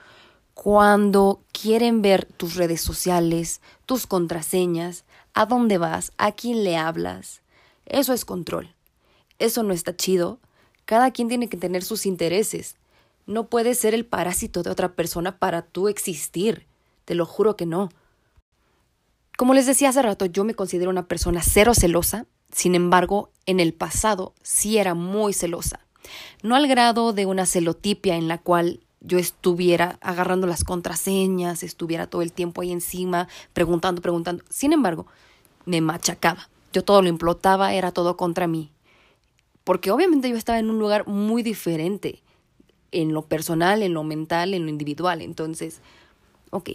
Cuando 0.62 1.42
quieren 1.52 2.04
ver 2.04 2.26
tus 2.26 2.54
redes 2.54 2.82
sociales, 2.82 3.62
tus 3.88 4.06
contraseñas, 4.06 5.06
a 5.34 5.48
dónde 5.48 5.80
vas, 5.80 6.12
a 6.20 6.34
quién 6.34 6.64
le 6.64 6.78
hablas. 6.78 7.42
Eso 7.88 8.14
es 8.14 8.26
control. 8.26 8.76
Eso 9.40 9.64
no 9.64 9.74
está 9.74 9.96
chido. 9.96 10.38
Cada 10.86 11.10
quien 11.10 11.30
tiene 11.30 11.50
que 11.50 11.58
tener 11.58 11.82
sus 11.82 12.06
intereses. 12.06 12.76
No 13.26 13.48
puedes 13.48 13.80
ser 13.80 13.96
el 13.96 14.06
parásito 14.06 14.62
de 14.62 14.70
otra 14.70 14.94
persona 14.94 15.40
para 15.40 15.64
tú 15.64 15.88
existir. 15.88 16.68
Te 17.06 17.16
lo 17.16 17.26
juro 17.26 17.56
que 17.56 17.66
no. 17.66 17.90
Como 19.38 19.56
les 19.56 19.66
decía 19.66 19.90
hace 19.90 20.04
rato, 20.04 20.26
yo 20.28 20.44
me 20.44 20.54
considero 20.54 20.92
una 20.92 21.08
persona 21.08 21.42
cero 21.42 21.74
celosa 21.74 22.28
sin 22.52 22.76
embargo, 22.76 23.32
en 23.46 23.60
el 23.60 23.74
pasado 23.74 24.34
sí 24.44 24.78
era 24.78 24.94
muy 24.94 25.34
celosa. 25.34 25.80
No 26.44 26.56
al 26.56 26.68
grado 26.68 27.14
de 27.14 27.26
una 27.26 27.46
celotipia 27.46 28.16
en 28.16 28.28
la 28.28 28.38
cual 28.38 28.82
yo 29.02 29.18
estuviera 29.18 29.98
agarrando 30.02 30.48
las 30.48 30.64
contraseñas, 30.64 31.64
estuviera 31.64 32.08
todo 32.08 32.22
el 32.22 32.32
tiempo 32.32 32.62
ahí 32.62 32.72
encima, 32.72 33.28
preguntando, 33.54 34.02
preguntando. 34.02 34.44
Sin 34.50 34.74
embargo, 34.74 35.08
me 35.66 35.82
machacaba. 35.82 36.50
Yo 36.72 36.84
todo 36.84 37.02
lo 37.02 37.10
implotaba, 37.10 37.74
era 37.74 37.92
todo 37.92 38.16
contra 38.16 38.48
mí. 38.48 38.72
Porque 39.64 39.92
obviamente 39.92 40.30
yo 40.30 40.38
estaba 40.38 40.60
en 40.60 40.70
un 40.70 40.80
lugar 40.80 41.08
muy 41.08 41.44
diferente, 41.44 42.22
en 42.92 43.14
lo 43.14 43.24
personal, 43.24 43.84
en 43.84 43.94
lo 43.94 44.04
mental, 44.04 44.54
en 44.54 44.64
lo 44.64 44.70
individual. 44.70 45.22
Entonces, 45.22 45.82
ok, 46.52 46.72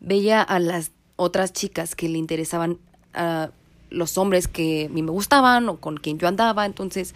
veía 0.00 0.42
a 0.42 0.58
las 0.58 0.92
otras 1.16 1.52
chicas 1.52 1.94
que 1.94 2.08
le 2.08 2.18
interesaban 2.18 2.78
a 3.12 3.50
los 3.90 4.18
hombres 4.18 4.48
que 4.48 4.86
a 4.86 4.92
mí 4.92 5.02
me 5.02 5.10
gustaban 5.10 5.68
o 5.68 5.76
con 5.76 5.98
quien 5.98 6.18
yo 6.18 6.26
andaba. 6.26 6.64
Entonces, 6.64 7.14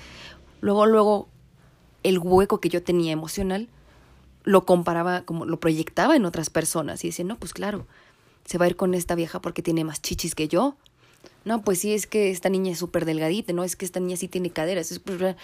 luego, 0.61 0.87
luego, 0.87 1.29
el 2.03 2.19
hueco 2.19 2.61
que 2.61 2.69
yo 2.69 2.83
tenía 2.83 3.13
emocional 3.13 3.69
lo 4.45 4.65
comparaba, 4.65 5.23
como 5.23 5.45
lo 5.45 5.61
proyectaba 5.61 6.17
en 6.17 6.25
otras 6.25 6.51
personas 6.51 7.05
y 7.05 7.09
decía, 7.09 7.25
no, 7.25 7.37
pues 7.37 7.53
claro, 7.53 7.87
se 8.45 8.59
va 8.59 8.65
a 8.65 8.69
ir 8.69 8.77
con 8.77 8.95
esta 8.95 9.15
vieja 9.15 9.41
porque 9.41 9.63
tiene 9.63 9.85
más 9.85 10.03
chichis 10.03 10.35
que 10.35 10.49
yo. 10.49 10.77
No, 11.45 11.63
pues 11.63 11.81
sí, 11.81 11.93
es 11.93 12.07
que 12.07 12.31
esta 12.31 12.49
niña 12.49 12.73
es 12.73 12.79
súper 12.79 13.05
delgadita, 13.05 13.53
no, 13.53 13.65
es 13.65 13.77
que 13.77 13.85
esta 13.85 14.01
niña 14.01 14.17
sí 14.17 14.29
tiene 14.29 14.51
caderas, 14.51 14.91
es, 14.91 14.99
pues, 14.99 15.37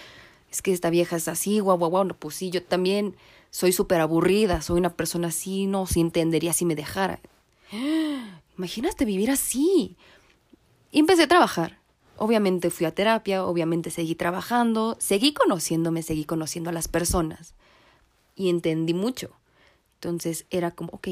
es 0.51 0.61
que 0.61 0.71
esta 0.71 0.89
vieja 0.89 1.15
es 1.15 1.27
así, 1.27 1.59
guau, 1.59 1.77
guau, 1.77 1.89
guau, 1.89 2.03
no, 2.03 2.15
pues 2.15 2.35
sí, 2.35 2.49
yo 2.49 2.63
también 2.63 3.15
soy 3.49 3.71
súper 3.71 4.01
aburrida, 4.01 4.61
soy 4.61 4.79
una 4.79 4.93
persona 4.93 5.29
así, 5.29 5.67
no, 5.67 5.87
se 5.87 5.99
entendería 5.99 6.53
si 6.53 6.65
me 6.65 6.75
dejara. 6.75 7.19
Imagínate 8.57 9.05
vivir 9.05 9.31
así. 9.31 9.95
Y 10.91 10.99
empecé 10.99 11.23
a 11.23 11.27
trabajar. 11.27 11.79
Obviamente 12.17 12.71
fui 12.71 12.85
a 12.87 12.95
terapia, 12.95 13.45
obviamente 13.45 13.91
seguí 13.91 14.15
trabajando, 14.15 14.97
seguí 14.99 15.33
conociéndome, 15.33 16.01
seguí 16.01 16.25
conociendo 16.25 16.71
a 16.71 16.73
las 16.73 16.87
personas. 16.87 17.53
Y 18.37 18.49
entendí 18.49 18.93
mucho. 18.93 19.31
Entonces 19.95 20.45
era 20.51 20.71
como, 20.71 20.91
ok, 20.93 21.09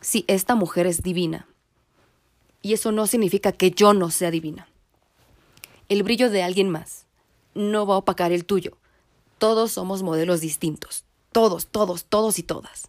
sí, 0.00 0.24
esta 0.26 0.56
mujer 0.56 0.88
es 0.88 1.02
divina. 1.02 1.46
Y 2.62 2.72
eso 2.72 2.90
no 2.90 3.06
significa 3.06 3.52
que 3.52 3.70
yo 3.70 3.94
no 3.94 4.10
sea 4.10 4.32
divina. 4.32 4.66
El 5.88 6.02
brillo 6.02 6.30
de 6.30 6.42
alguien 6.42 6.70
más 6.70 7.06
no 7.54 7.86
va 7.86 7.94
a 7.94 7.98
opacar 7.98 8.32
el 8.32 8.44
tuyo. 8.44 8.78
Todos 9.38 9.72
somos 9.72 10.02
modelos 10.02 10.40
distintos. 10.40 11.04
Todos, 11.32 11.66
todos, 11.66 12.04
todos 12.04 12.38
y 12.38 12.42
todas. 12.42 12.88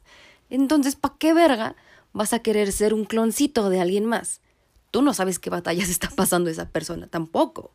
Entonces, 0.50 0.96
¿para 0.96 1.16
qué 1.18 1.34
verga 1.34 1.76
vas 2.14 2.34
a 2.34 2.40
querer 2.40 2.72
ser 2.72 2.94
un 2.94 3.06
cloncito 3.06 3.70
de 3.70 3.82
alguien 3.82 4.06
más? 4.06 4.42
Tú 4.92 5.02
no 5.02 5.14
sabes 5.14 5.40
qué 5.40 5.50
batallas 5.50 5.90
está 5.90 6.10
pasando 6.10 6.50
esa 6.50 6.70
persona 6.70 7.08
tampoco. 7.08 7.72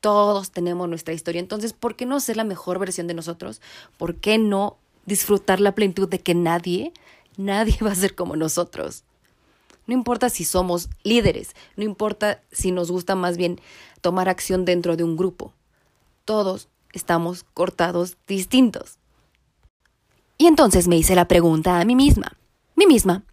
Todos 0.00 0.50
tenemos 0.50 0.88
nuestra 0.88 1.14
historia, 1.14 1.40
entonces, 1.40 1.72
¿por 1.72 1.94
qué 1.94 2.06
no 2.06 2.20
ser 2.20 2.36
la 2.36 2.44
mejor 2.44 2.78
versión 2.78 3.06
de 3.06 3.14
nosotros? 3.14 3.60
¿Por 3.98 4.16
qué 4.16 4.38
no 4.38 4.78
disfrutar 5.04 5.60
la 5.60 5.74
plenitud 5.74 6.08
de 6.08 6.20
que 6.20 6.34
nadie, 6.34 6.92
nadie 7.36 7.76
va 7.84 7.92
a 7.92 7.96
ser 7.96 8.14
como 8.14 8.36
nosotros? 8.36 9.04
No 9.86 9.94
importa 9.94 10.30
si 10.30 10.44
somos 10.44 10.88
líderes, 11.02 11.54
no 11.76 11.84
importa 11.84 12.42
si 12.52 12.70
nos 12.70 12.90
gusta 12.90 13.14
más 13.14 13.36
bien 13.36 13.60
tomar 14.00 14.28
acción 14.28 14.64
dentro 14.64 14.96
de 14.96 15.04
un 15.04 15.16
grupo. 15.16 15.52
Todos 16.24 16.68
estamos 16.92 17.44
cortados 17.54 18.16
distintos. 18.26 18.98
Y 20.38 20.46
entonces 20.46 20.88
me 20.88 20.96
hice 20.96 21.14
la 21.14 21.28
pregunta 21.28 21.80
a 21.80 21.84
mí 21.84 21.94
misma, 21.94 22.38
mí 22.74 22.86
misma, 22.86 23.24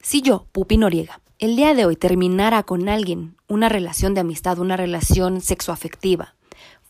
si 0.00 0.22
yo, 0.22 0.46
Pupi 0.52 0.78
Noriega, 0.78 1.20
el 1.44 1.56
día 1.56 1.74
de 1.74 1.84
hoy 1.84 1.94
terminara 1.94 2.62
con 2.62 2.88
alguien 2.88 3.36
una 3.48 3.68
relación 3.68 4.14
de 4.14 4.22
amistad, 4.22 4.58
una 4.60 4.78
relación 4.78 5.42
sexoafectiva, 5.42 6.34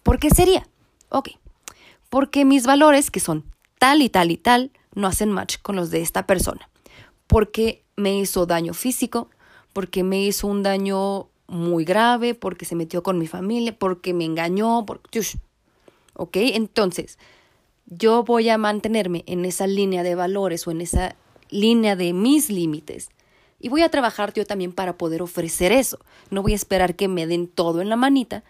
¿por 0.04 0.20
qué 0.20 0.30
sería? 0.30 0.68
Ok, 1.08 1.30
porque 2.08 2.44
mis 2.44 2.64
valores, 2.64 3.10
que 3.10 3.18
son 3.18 3.44
tal 3.80 4.00
y 4.00 4.10
tal 4.10 4.30
y 4.30 4.36
tal, 4.36 4.70
no 4.94 5.08
hacen 5.08 5.32
match 5.32 5.56
con 5.60 5.74
los 5.74 5.90
de 5.90 6.02
esta 6.02 6.28
persona. 6.28 6.70
Porque 7.26 7.82
me 7.96 8.16
hizo 8.16 8.46
daño 8.46 8.74
físico, 8.74 9.28
porque 9.72 10.04
me 10.04 10.22
hizo 10.22 10.46
un 10.46 10.62
daño 10.62 11.26
muy 11.48 11.84
grave, 11.84 12.36
porque 12.36 12.64
se 12.64 12.76
metió 12.76 13.02
con 13.02 13.18
mi 13.18 13.26
familia, 13.26 13.76
porque 13.76 14.14
me 14.14 14.24
engañó, 14.24 14.86
porque... 14.86 15.20
¿Ok? 16.12 16.36
Entonces, 16.36 17.18
yo 17.86 18.22
voy 18.22 18.50
a 18.50 18.58
mantenerme 18.58 19.24
en 19.26 19.46
esa 19.46 19.66
línea 19.66 20.04
de 20.04 20.14
valores 20.14 20.64
o 20.68 20.70
en 20.70 20.80
esa 20.80 21.16
línea 21.50 21.96
de 21.96 22.12
mis 22.12 22.50
límites 22.50 23.10
y 23.58 23.68
voy 23.68 23.82
a 23.82 23.88
trabajar 23.88 24.32
yo 24.32 24.44
también 24.44 24.72
para 24.72 24.96
poder 24.96 25.22
ofrecer 25.22 25.72
eso. 25.72 25.98
No 26.30 26.42
voy 26.42 26.52
a 26.52 26.56
esperar 26.56 26.96
que 26.96 27.08
me 27.08 27.26
den 27.26 27.48
todo 27.48 27.80
en 27.80 27.88
la 27.88 27.96
manita, 27.96 28.44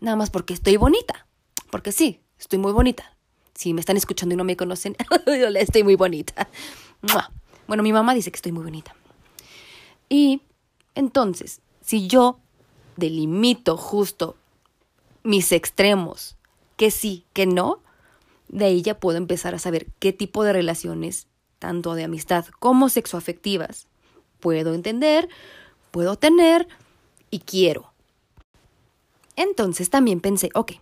nada 0.00 0.16
más 0.16 0.30
porque 0.30 0.54
estoy 0.54 0.76
bonita. 0.76 1.26
Porque 1.70 1.92
sí, 1.92 2.20
estoy 2.38 2.58
muy 2.58 2.72
bonita. 2.72 3.16
Si 3.54 3.74
me 3.74 3.80
están 3.80 3.96
escuchando 3.96 4.34
y 4.34 4.36
no 4.36 4.44
me 4.44 4.56
conocen, 4.56 4.96
estoy 5.56 5.82
muy 5.82 5.96
bonita. 5.96 6.48
Bueno, 7.66 7.82
mi 7.82 7.92
mamá 7.92 8.14
dice 8.14 8.30
que 8.30 8.36
estoy 8.36 8.52
muy 8.52 8.64
bonita. 8.64 8.94
Y 10.08 10.42
entonces, 10.94 11.60
si 11.80 12.06
yo 12.08 12.38
delimito 12.96 13.76
justo 13.76 14.36
mis 15.22 15.52
extremos, 15.52 16.36
que 16.76 16.90
sí, 16.90 17.24
que 17.32 17.46
no, 17.46 17.82
de 18.48 18.64
ahí 18.64 18.82
ya 18.82 18.98
puedo 18.98 19.18
empezar 19.18 19.54
a 19.54 19.58
saber 19.58 19.86
qué 19.98 20.12
tipo 20.12 20.44
de 20.44 20.52
relaciones, 20.52 21.26
tanto 21.58 21.94
de 21.94 22.04
amistad 22.04 22.46
como 22.58 22.88
sexoafectivas, 22.88 23.88
puedo 24.40 24.74
entender, 24.74 25.28
puedo 25.90 26.16
tener 26.16 26.68
y 27.30 27.40
quiero. 27.40 27.92
Entonces 29.36 29.90
también 29.90 30.20
pensé, 30.20 30.50
ok, 30.54 30.72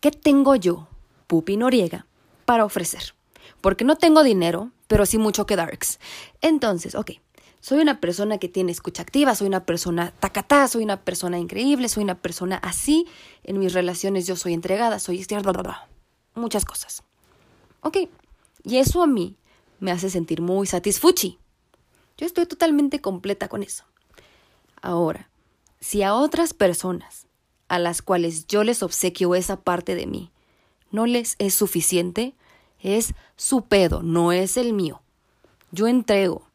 ¿qué 0.00 0.10
tengo 0.10 0.56
yo, 0.56 0.88
Pupi 1.26 1.56
Noriega, 1.56 2.06
para 2.44 2.64
ofrecer? 2.64 3.14
Porque 3.60 3.84
no 3.84 3.96
tengo 3.96 4.22
dinero, 4.24 4.72
pero 4.88 5.06
sí 5.06 5.18
mucho 5.18 5.46
que 5.46 5.56
darks. 5.56 6.00
Entonces, 6.40 6.94
ok, 6.94 7.12
soy 7.60 7.78
una 7.78 8.00
persona 8.00 8.38
que 8.38 8.48
tiene 8.48 8.72
escucha 8.72 9.02
activa, 9.02 9.36
soy 9.36 9.46
una 9.46 9.64
persona 9.64 10.12
tacatá, 10.18 10.66
soy 10.66 10.82
una 10.82 11.04
persona 11.04 11.38
increíble, 11.38 11.88
soy 11.88 12.02
una 12.02 12.18
persona 12.18 12.56
así. 12.56 13.06
En 13.44 13.60
mis 13.60 13.72
relaciones 13.72 14.26
yo 14.26 14.34
soy 14.34 14.52
entregada, 14.52 14.98
soy 14.98 15.24
muchas 16.34 16.64
cosas. 16.64 17.04
Ok, 17.82 17.98
y 18.64 18.78
eso 18.78 19.00
a 19.00 19.06
mí 19.06 19.36
me 19.78 19.92
hace 19.92 20.10
sentir 20.10 20.40
muy 20.40 20.66
satisfuchi. 20.66 21.38
Yo 22.22 22.26
estoy 22.26 22.46
totalmente 22.46 23.00
completa 23.00 23.48
con 23.48 23.64
eso. 23.64 23.82
Ahora, 24.80 25.28
si 25.80 26.04
a 26.04 26.14
otras 26.14 26.54
personas 26.54 27.26
a 27.66 27.80
las 27.80 28.00
cuales 28.00 28.46
yo 28.46 28.62
les 28.62 28.84
obsequio 28.84 29.34
esa 29.34 29.56
parte 29.56 29.96
de 29.96 30.06
mí 30.06 30.30
no 30.92 31.06
les 31.06 31.34
es 31.40 31.52
suficiente, 31.52 32.36
es 32.78 33.14
su 33.34 33.62
pedo, 33.62 34.04
no 34.04 34.30
es 34.30 34.56
el 34.56 34.72
mío. 34.72 35.02
Yo 35.72 35.88
entrego, 35.88 36.46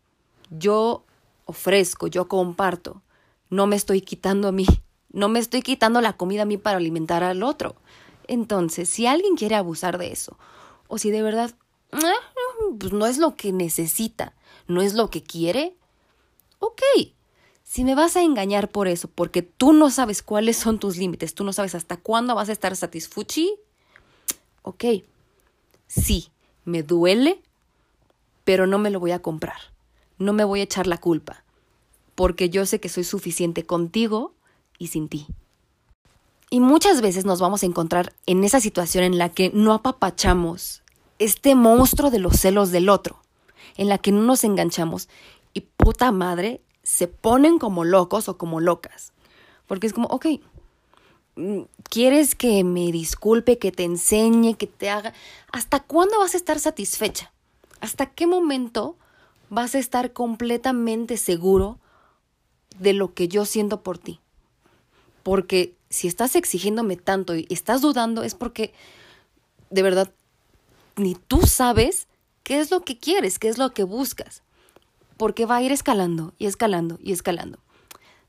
yo 0.51 1.03
ofrezco, 1.43 2.07
yo 2.07 2.29
comparto. 2.29 3.01
No 3.49 3.67
me 3.67 3.75
estoy 3.75 3.99
quitando 3.99 4.47
a 4.47 4.53
mí, 4.53 4.67
no 5.11 5.27
me 5.27 5.39
estoy 5.39 5.63
quitando 5.63 5.99
la 5.99 6.13
comida 6.13 6.43
a 6.43 6.45
mí 6.45 6.57
para 6.57 6.77
alimentar 6.77 7.25
al 7.25 7.43
otro. 7.43 7.75
Entonces, 8.25 8.87
si 8.87 9.05
alguien 9.05 9.35
quiere 9.35 9.55
abusar 9.55 9.97
de 9.97 10.13
eso, 10.13 10.37
o 10.87 10.97
si 10.97 11.11
de 11.11 11.23
verdad 11.23 11.51
eh, 11.91 12.77
pues 12.79 12.93
no 12.93 13.05
es 13.05 13.17
lo 13.17 13.35
que 13.35 13.51
necesita, 13.51 14.33
no 14.67 14.81
es 14.81 14.93
lo 14.93 15.09
que 15.09 15.23
quiere, 15.23 15.75
ok. 16.59 16.81
Si 17.63 17.83
me 17.83 17.95
vas 17.95 18.15
a 18.15 18.21
engañar 18.21 18.69
por 18.69 18.87
eso, 18.87 19.09
porque 19.09 19.41
tú 19.41 19.73
no 19.73 19.89
sabes 19.89 20.21
cuáles 20.21 20.57
son 20.57 20.79
tus 20.79 20.97
límites, 20.97 21.33
tú 21.33 21.43
no 21.43 21.53
sabes 21.53 21.75
hasta 21.75 21.97
cuándo 21.97 22.35
vas 22.35 22.49
a 22.49 22.53
estar 22.53 22.75
satisfuchi, 22.75 23.55
ok. 24.61 24.85
Sí, 25.87 26.29
me 26.65 26.83
duele, 26.83 27.41
pero 28.43 28.67
no 28.67 28.77
me 28.77 28.89
lo 28.89 28.99
voy 28.99 29.11
a 29.11 29.21
comprar 29.21 29.77
no 30.17 30.33
me 30.33 30.43
voy 30.43 30.61
a 30.61 30.63
echar 30.63 30.87
la 30.87 30.97
culpa, 30.97 31.43
porque 32.15 32.49
yo 32.49 32.65
sé 32.65 32.79
que 32.79 32.89
soy 32.89 33.03
suficiente 33.03 33.65
contigo 33.65 34.33
y 34.77 34.87
sin 34.87 35.07
ti. 35.07 35.27
Y 36.49 36.59
muchas 36.59 37.01
veces 37.01 37.25
nos 37.25 37.39
vamos 37.39 37.63
a 37.63 37.65
encontrar 37.65 38.13
en 38.25 38.43
esa 38.43 38.59
situación 38.59 39.03
en 39.03 39.17
la 39.17 39.29
que 39.29 39.51
no 39.53 39.73
apapachamos 39.73 40.81
este 41.19 41.55
monstruo 41.55 42.09
de 42.09 42.19
los 42.19 42.39
celos 42.39 42.71
del 42.71 42.89
otro, 42.89 43.21
en 43.77 43.89
la 43.89 43.97
que 43.97 44.11
no 44.11 44.21
nos 44.21 44.43
enganchamos 44.43 45.09
y 45.53 45.61
puta 45.61 46.11
madre 46.11 46.61
se 46.83 47.07
ponen 47.07 47.59
como 47.59 47.83
locos 47.83 48.29
o 48.29 48.37
como 48.37 48.59
locas. 48.59 49.13
Porque 49.67 49.87
es 49.87 49.93
como, 49.93 50.07
ok, 50.07 50.25
mm, 51.35 51.61
¿quieres 51.89 52.35
que 52.35 52.63
me 52.63 52.91
disculpe, 52.91 53.57
que 53.57 53.71
te 53.71 53.83
enseñe, 53.83 54.55
que 54.55 54.67
te 54.67 54.89
haga? 54.89 55.13
¿Hasta 55.51 55.81
cuándo 55.81 56.19
vas 56.19 56.33
a 56.33 56.37
estar 56.37 56.59
satisfecha? 56.59 57.31
¿Hasta 57.81 58.07
qué 58.07 58.27
momento 58.27 58.95
vas 59.49 59.75
a 59.75 59.79
estar 59.79 60.13
completamente 60.13 61.17
seguro 61.17 61.79
de 62.79 62.93
lo 62.93 63.13
que 63.13 63.27
yo 63.27 63.45
siento 63.45 63.81
por 63.81 63.97
ti. 63.97 64.19
Porque 65.23 65.73
si 65.89 66.07
estás 66.07 66.35
exigiéndome 66.35 66.95
tanto 66.95 67.35
y 67.35 67.47
estás 67.49 67.81
dudando 67.81 68.23
es 68.23 68.35
porque 68.35 68.73
de 69.69 69.81
verdad 69.81 70.11
ni 70.95 71.15
tú 71.15 71.41
sabes 71.45 72.07
qué 72.47 72.61
es 72.61 72.71
lo 72.71 72.79
que 72.79 72.97
quieres, 72.97 73.39
qué 73.39 73.49
es 73.49 73.57
lo 73.57 73.73
que 73.73 73.83
buscas. 73.83 74.41
Porque 75.17 75.45
va 75.45 75.57
a 75.57 75.61
ir 75.61 75.73
escalando 75.73 76.33
y 76.37 76.45
escalando 76.45 76.97
y 77.03 77.11
escalando. 77.11 77.59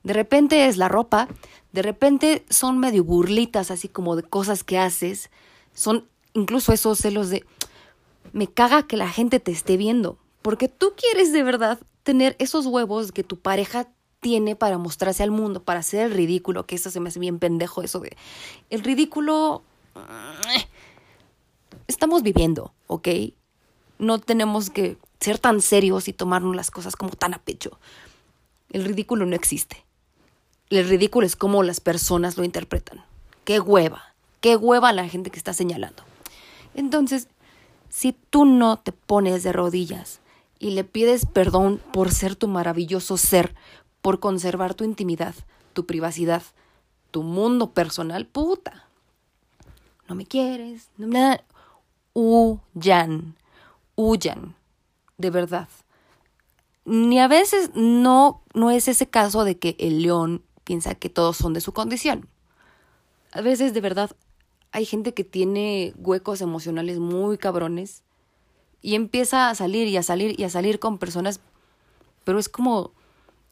De 0.02 0.12
repente 0.12 0.66
es 0.66 0.76
la 0.76 0.88
ropa, 0.88 1.28
de 1.70 1.83
repente 1.83 2.44
son 2.50 2.81
medio 2.81 3.04
burlitas 3.04 3.70
así 3.70 3.87
como 3.87 4.16
de 4.16 4.24
cosas 4.24 4.64
que 4.64 4.76
haces, 4.76 5.31
son 5.72 6.09
incluso 6.35 6.72
esos 6.72 6.98
celos 6.98 7.31
de 7.31 7.44
me 8.33 8.48
caga 8.48 8.88
que 8.88 8.96
la 8.96 9.09
gente 9.09 9.38
te 9.38 9.52
esté 9.52 9.76
viendo, 9.76 10.18
porque 10.42 10.66
tú 10.66 10.94
quieres 10.96 11.33
de 11.33 11.44
verdad 11.44 11.78
tener 12.02 12.35
esos 12.40 12.66
huevos 12.66 13.12
que 13.12 13.22
tu 13.22 13.38
pareja 13.38 13.87
tiene 14.18 14.57
para 14.57 14.78
mostrarse 14.78 15.22
al 15.22 15.31
mundo, 15.31 15.62
para 15.62 15.78
hacer 15.78 16.07
el 16.07 16.12
ridículo, 16.12 16.66
que 16.66 16.74
eso 16.74 16.90
se 16.90 16.98
me 16.98 17.11
hace 17.11 17.20
bien 17.20 17.38
pendejo, 17.38 17.83
eso 17.83 18.00
de... 18.00 18.16
El 18.68 18.83
ridículo... 18.83 19.62
Eh, 19.94 20.66
estamos 21.87 22.24
viviendo, 22.24 22.72
¿ok? 22.88 23.09
No 23.98 24.18
tenemos 24.18 24.70
que 24.70 24.96
ser 25.20 25.38
tan 25.38 25.61
serios 25.61 26.08
y 26.08 26.12
tomarnos 26.12 26.54
las 26.54 26.70
cosas 26.70 26.96
como 26.96 27.11
tan 27.11 27.34
a 27.34 27.38
pecho. 27.38 27.78
El 28.70 28.84
ridículo 28.84 29.26
no 29.26 29.34
existe. 29.34 29.84
El 30.70 30.88
ridículo 30.88 31.26
es 31.26 31.37
como 31.37 31.62
las 31.62 31.80
personas 31.80 32.37
lo 32.37 32.44
interpretan. 32.44 33.04
Qué 33.44 33.61
hueva, 33.61 34.14
qué 34.40 34.56
hueva 34.56 34.92
la 34.92 35.08
gente 35.08 35.30
que 35.30 35.38
está 35.38 35.54
señalando. 35.54 36.02
Entonces, 36.74 37.28
si 37.88 38.12
tú 38.12 38.44
no 38.44 38.78
te 38.78 38.92
pones 38.92 39.42
de 39.42 39.52
rodillas 39.52 40.20
y 40.58 40.70
le 40.70 40.84
pides 40.84 41.24
perdón 41.26 41.80
por 41.92 42.12
ser 42.12 42.37
tu 42.37 42.48
maravilloso 42.48 43.16
ser, 43.16 43.54
por 44.02 44.20
conservar 44.20 44.74
tu 44.74 44.84
intimidad, 44.84 45.34
tu 45.72 45.87
privacidad, 45.87 46.42
tu 47.11 47.22
mundo 47.22 47.70
personal, 47.70 48.26
puta. 48.26 48.84
No 50.08 50.14
me 50.14 50.26
quieres, 50.26 50.88
no 50.96 51.06
me... 51.06 51.40
Huyan, 52.14 53.37
huyan, 53.98 54.54
de 55.16 55.30
verdad. 55.30 55.68
Ni 56.84 57.18
a 57.18 57.26
veces 57.26 57.72
no, 57.74 58.44
no 58.54 58.70
es 58.70 58.87
ese 58.87 59.11
caso 59.11 59.42
de 59.44 59.58
que 59.58 59.74
el 59.80 60.02
león 60.02 60.44
piensa 60.62 60.94
que 60.94 61.11
todos 61.11 61.37
son 61.37 61.52
de 61.52 61.61
su 61.61 61.72
condición. 61.72 62.28
A 63.32 63.40
veces 63.40 63.74
de 63.74 63.80
verdad 63.80 64.14
hay 64.70 64.84
gente 64.84 65.14
que 65.14 65.24
tiene 65.24 65.94
huecos 65.96 66.40
emocionales 66.40 67.00
muy 67.00 67.38
cabrones 67.38 68.04
y 68.82 68.94
empieza 68.94 69.50
a 69.50 69.54
salir 69.56 69.88
y 69.88 69.96
a 69.96 70.04
salir 70.04 70.38
y 70.38 70.44
a 70.44 70.50
salir 70.50 70.78
con 70.78 70.98
personas, 70.98 71.40
pero 72.22 72.38
es 72.38 72.48
como 72.48 72.92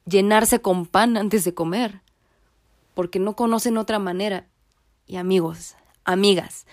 llenarse 0.05 0.61
con 0.61 0.87
pan 0.87 1.17
antes 1.17 1.45
de 1.45 1.55
comer, 1.55 2.03
porque 2.95 3.19
no 3.19 3.35
conocen 3.35 3.79
otra 3.79 3.99
manera. 3.99 4.47
Y 5.09 5.17
amigos, 5.17 5.75
amigas, 6.05 6.67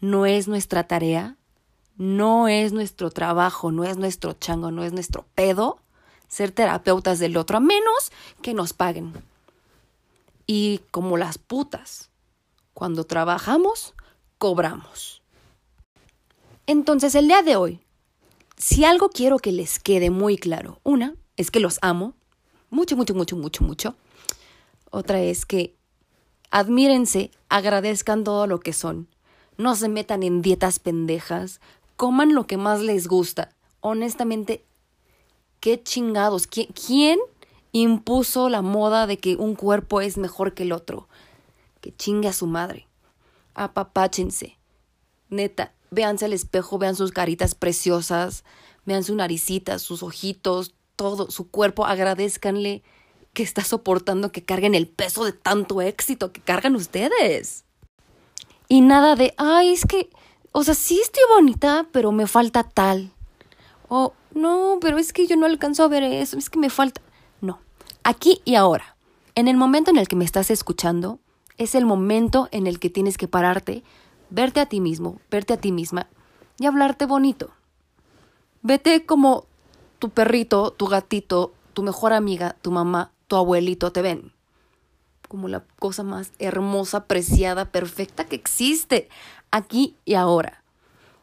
no 0.00 0.26
es 0.26 0.48
nuestra 0.48 0.88
tarea, 0.88 1.36
no 2.00 2.48
es 2.48 2.72
nuestro 2.72 3.10
trabajo, 3.10 3.70
no 3.70 3.84
es 3.84 3.98
nuestro 3.98 4.32
chango, 4.32 4.70
no 4.70 4.84
es 4.84 4.92
nuestro 4.92 5.26
pedo 5.34 5.78
ser 6.28 6.50
terapeutas 6.50 7.18
del 7.18 7.36
otro, 7.36 7.58
a 7.58 7.60
menos 7.60 8.10
que 8.40 8.54
nos 8.54 8.72
paguen. 8.72 9.12
Y 10.46 10.80
como 10.90 11.16
las 11.16 11.38
putas, 11.38 12.08
cuando 12.72 13.04
trabajamos, 13.04 13.94
cobramos. 14.38 15.22
Entonces, 16.66 17.14
el 17.14 17.28
día 17.28 17.42
de 17.42 17.56
hoy 17.56 17.80
si 18.60 18.84
algo 18.84 19.08
quiero 19.08 19.38
que 19.38 19.52
les 19.52 19.78
quede 19.78 20.10
muy 20.10 20.36
claro, 20.36 20.80
una 20.82 21.14
es 21.38 21.50
que 21.50 21.60
los 21.60 21.78
amo, 21.80 22.12
mucho, 22.68 22.94
mucho, 22.94 23.14
mucho, 23.14 23.34
mucho, 23.34 23.64
mucho. 23.64 23.94
Otra 24.90 25.22
es 25.22 25.46
que 25.46 25.74
admírense, 26.50 27.30
agradezcan 27.48 28.22
todo 28.22 28.46
lo 28.46 28.60
que 28.60 28.74
son. 28.74 29.08
No 29.56 29.76
se 29.76 29.88
metan 29.88 30.22
en 30.22 30.42
dietas 30.42 30.78
pendejas, 30.78 31.62
coman 32.00 32.32
lo 32.32 32.46
que 32.46 32.56
más 32.56 32.80
les 32.80 33.08
gusta. 33.08 33.50
Honestamente, 33.80 34.64
qué 35.60 35.82
chingados. 35.82 36.46
¿Quién 36.46 37.18
impuso 37.72 38.48
la 38.48 38.62
moda 38.62 39.06
de 39.06 39.18
que 39.18 39.36
un 39.36 39.54
cuerpo 39.54 40.00
es 40.00 40.16
mejor 40.16 40.54
que 40.54 40.62
el 40.62 40.72
otro? 40.72 41.08
Que 41.82 41.94
chingue 41.94 42.28
a 42.28 42.32
su 42.32 42.46
madre. 42.46 42.86
Apapáchense. 43.52 44.56
Neta, 45.28 45.74
véanse 45.90 46.24
al 46.24 46.32
espejo, 46.32 46.78
vean 46.78 46.96
sus 46.96 47.12
caritas 47.12 47.54
preciosas, 47.54 48.44
vean 48.86 49.04
su 49.04 49.14
naricita, 49.14 49.78
sus 49.78 50.02
ojitos, 50.02 50.74
todo, 50.96 51.30
su 51.30 51.50
cuerpo, 51.50 51.84
agradezcanle 51.84 52.82
que 53.34 53.42
está 53.42 53.62
soportando 53.62 54.32
que 54.32 54.42
carguen 54.42 54.74
el 54.74 54.88
peso 54.88 55.26
de 55.26 55.32
tanto 55.32 55.82
éxito 55.82 56.32
que 56.32 56.40
cargan 56.40 56.76
ustedes. 56.76 57.66
Y 58.68 58.80
nada 58.80 59.16
de, 59.16 59.34
ay, 59.36 59.74
es 59.74 59.84
que, 59.84 60.08
o 60.52 60.64
sea, 60.64 60.74
sí 60.74 61.00
estoy 61.00 61.22
bonita, 61.34 61.86
pero 61.92 62.12
me 62.12 62.26
falta 62.26 62.62
tal. 62.64 63.12
O, 63.88 64.12
no, 64.34 64.78
pero 64.80 64.98
es 64.98 65.12
que 65.12 65.26
yo 65.26 65.36
no 65.36 65.46
alcanzo 65.46 65.84
a 65.84 65.88
ver 65.88 66.02
eso, 66.02 66.38
es 66.38 66.50
que 66.50 66.58
me 66.58 66.70
falta. 66.70 67.00
No, 67.40 67.58
aquí 68.04 68.40
y 68.44 68.54
ahora, 68.54 68.96
en 69.34 69.48
el 69.48 69.56
momento 69.56 69.90
en 69.90 69.96
el 69.96 70.08
que 70.08 70.16
me 70.16 70.24
estás 70.24 70.50
escuchando, 70.50 71.18
es 71.58 71.74
el 71.74 71.86
momento 71.86 72.48
en 72.52 72.66
el 72.66 72.78
que 72.78 72.90
tienes 72.90 73.18
que 73.18 73.28
pararte 73.28 73.82
verte 74.30 74.60
a 74.60 74.66
ti 74.66 74.80
mismo, 74.80 75.20
verte 75.30 75.52
a 75.54 75.60
ti 75.60 75.72
misma 75.72 76.06
y 76.58 76.66
hablarte 76.66 77.04
bonito. 77.06 77.50
Vete 78.62 79.04
como 79.06 79.46
tu 79.98 80.10
perrito, 80.10 80.70
tu 80.70 80.86
gatito, 80.86 81.52
tu 81.74 81.82
mejor 81.82 82.12
amiga, 82.12 82.56
tu 82.62 82.70
mamá, 82.70 83.12
tu 83.26 83.36
abuelito 83.36 83.92
te 83.92 84.02
ven. 84.02 84.32
como 85.28 85.46
la 85.46 85.62
cosa 85.78 86.02
más 86.02 86.32
hermosa, 86.40 87.04
preciada, 87.04 87.66
perfecta 87.70 88.24
que 88.24 88.34
existe, 88.34 89.08
aquí 89.50 89.96
y 90.04 90.14
ahora. 90.14 90.62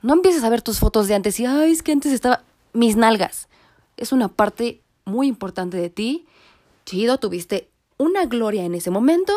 No 0.02 0.14
empieces 0.14 0.44
a 0.44 0.50
ver 0.50 0.62
tus 0.62 0.80
fotos 0.80 1.08
de 1.08 1.16
antes 1.16 1.40
y, 1.40 1.46
ay, 1.46 1.72
es 1.72 1.84
que 1.84 1.92
antes 1.92 2.12
estaba 2.12 2.44
mis 2.74 2.96
nalgas. 2.96 3.48
Es 3.98 4.12
una 4.12 4.28
parte 4.28 4.82
muy 5.06 5.28
importante 5.28 5.78
de 5.78 5.90
ti. 5.90 6.28
Chido, 6.86 7.18
tuviste 7.18 7.70
una 7.98 8.26
gloria 8.26 8.64
en 8.64 8.76
ese 8.76 8.92
momento. 8.92 9.34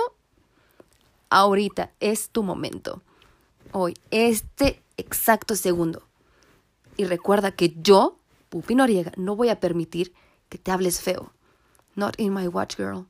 Ahorita 1.31 1.93
es 2.01 2.31
tu 2.31 2.43
momento. 2.43 3.03
Hoy, 3.73 3.95
este 4.11 4.83
exacto 4.97 5.55
segundo. 5.57 6.03
Y 6.97 7.05
recuerda 7.05 7.53
que 7.53 7.75
yo, 7.81 8.19
Pupi 8.51 8.75
Noriega, 8.75 9.13
no 9.17 9.37
voy 9.37 9.49
a 9.49 9.61
permitir 9.61 10.13
que 10.49 10.59
te 10.59 10.71
hables 10.71 11.01
feo. 11.01 11.33
Not 11.95 12.19
in 12.19 12.35
my 12.35 12.49
watch, 12.49 12.77
girl. 12.77 13.07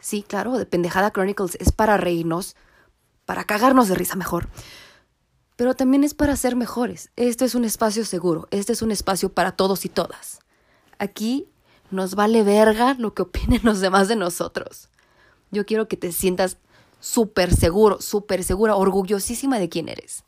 Sí, 0.00 0.22
claro, 0.22 0.56
de 0.58 0.66
Pendejada 0.66 1.10
Chronicles 1.10 1.56
es 1.60 1.72
para 1.72 1.96
reírnos, 1.96 2.56
para 3.26 3.44
cagarnos 3.44 3.88
de 3.88 3.94
risa 3.94 4.16
mejor. 4.16 4.48
Pero 5.56 5.74
también 5.74 6.04
es 6.04 6.14
para 6.14 6.36
ser 6.36 6.56
mejores. 6.56 7.10
Este 7.16 7.44
es 7.44 7.54
un 7.54 7.64
espacio 7.64 8.04
seguro. 8.04 8.48
Este 8.50 8.72
es 8.72 8.82
un 8.82 8.90
espacio 8.90 9.32
para 9.32 9.52
todos 9.52 9.84
y 9.84 9.88
todas. 9.88 10.40
Aquí 10.98 11.48
nos 11.90 12.14
vale 12.14 12.42
verga 12.42 12.94
lo 12.98 13.14
que 13.14 13.22
opinen 13.22 13.60
los 13.62 13.80
demás 13.80 14.08
de 14.08 14.16
nosotros. 14.16 14.88
Yo 15.50 15.64
quiero 15.64 15.86
que 15.86 15.96
te 15.96 16.10
sientas 16.10 16.58
súper 17.00 17.54
seguro, 17.54 18.00
súper 18.00 18.42
segura, 18.42 18.76
orgullosísima 18.76 19.58
de 19.58 19.68
quién 19.68 19.88
eres. 19.88 20.24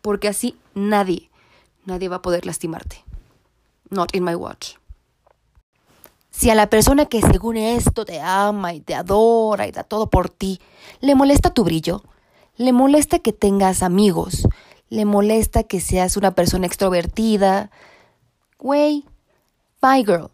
Porque 0.00 0.28
así 0.28 0.56
nadie, 0.74 1.30
nadie 1.84 2.08
va 2.08 2.16
a 2.16 2.22
poder 2.22 2.46
lastimarte. 2.46 3.04
Not 3.90 4.14
in 4.14 4.24
my 4.24 4.34
watch. 4.34 4.79
Si 6.40 6.48
a 6.48 6.54
la 6.54 6.70
persona 6.70 7.04
que 7.04 7.20
según 7.20 7.58
esto 7.58 8.06
te 8.06 8.18
ama 8.18 8.72
y 8.72 8.80
te 8.80 8.94
adora 8.94 9.66
y 9.66 9.72
da 9.72 9.84
todo 9.84 10.08
por 10.08 10.30
ti, 10.30 10.58
le 11.02 11.14
molesta 11.14 11.52
tu 11.52 11.64
brillo, 11.64 12.02
le 12.56 12.72
molesta 12.72 13.18
que 13.18 13.34
tengas 13.34 13.82
amigos, 13.82 14.48
le 14.88 15.04
molesta 15.04 15.64
que 15.64 15.80
seas 15.80 16.16
una 16.16 16.30
persona 16.30 16.66
extrovertida, 16.66 17.70
güey, 18.58 19.04
bye 19.82 20.02
girl. 20.02 20.30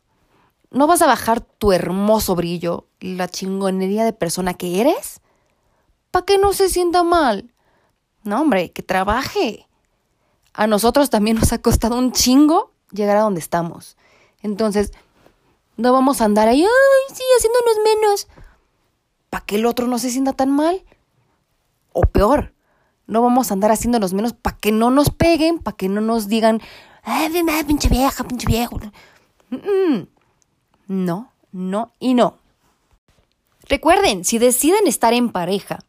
¿No 0.70 0.86
vas 0.86 1.02
a 1.02 1.08
bajar 1.08 1.40
tu 1.40 1.72
hermoso 1.72 2.36
brillo 2.36 2.86
la 3.00 3.26
chingonería 3.26 4.04
de 4.04 4.12
persona 4.12 4.54
que 4.54 4.80
eres? 4.80 5.20
¿Para 6.12 6.24
que 6.24 6.38
no 6.38 6.52
se 6.52 6.68
sienta 6.68 7.02
mal? 7.02 7.52
No, 8.22 8.42
hombre, 8.42 8.70
que 8.70 8.84
trabaje. 8.84 9.66
A 10.52 10.68
nosotros 10.68 11.10
también 11.10 11.36
nos 11.36 11.52
ha 11.52 11.58
costado 11.60 11.98
un 11.98 12.12
chingo 12.12 12.70
llegar 12.92 13.16
a 13.16 13.22
donde 13.22 13.40
estamos. 13.40 13.96
Entonces, 14.40 14.92
no 15.76 15.92
vamos 15.92 16.20
a 16.20 16.24
andar 16.24 16.48
ahí, 16.48 16.62
ay, 16.62 17.14
sí, 17.14 17.22
haciéndonos 17.38 17.76
menos. 17.84 18.28
¿Para 19.30 19.44
que 19.44 19.56
el 19.56 19.66
otro 19.66 19.86
no 19.86 19.98
se 19.98 20.10
sienta 20.10 20.32
tan 20.32 20.50
mal? 20.50 20.84
O 21.92 22.02
peor, 22.02 22.54
no 23.06 23.22
vamos 23.22 23.50
a 23.50 23.54
andar 23.54 23.70
haciéndonos 23.70 24.12
menos 24.12 24.32
para 24.32 24.56
que 24.56 24.72
no 24.72 24.90
nos 24.90 25.10
peguen, 25.10 25.58
para 25.58 25.76
que 25.76 25.88
no 25.88 26.00
nos 26.00 26.28
digan, 26.28 26.60
ay, 27.02 27.30
pinche 27.66 27.88
vieja, 27.88 28.24
pinche 28.24 28.46
viejo. 28.46 28.78
No, 30.88 31.32
no 31.52 31.92
y 31.98 32.14
no. 32.14 32.38
Recuerden, 33.68 34.24
si 34.24 34.38
deciden 34.38 34.86
estar 34.86 35.12
en 35.12 35.30
pareja, 35.30 35.80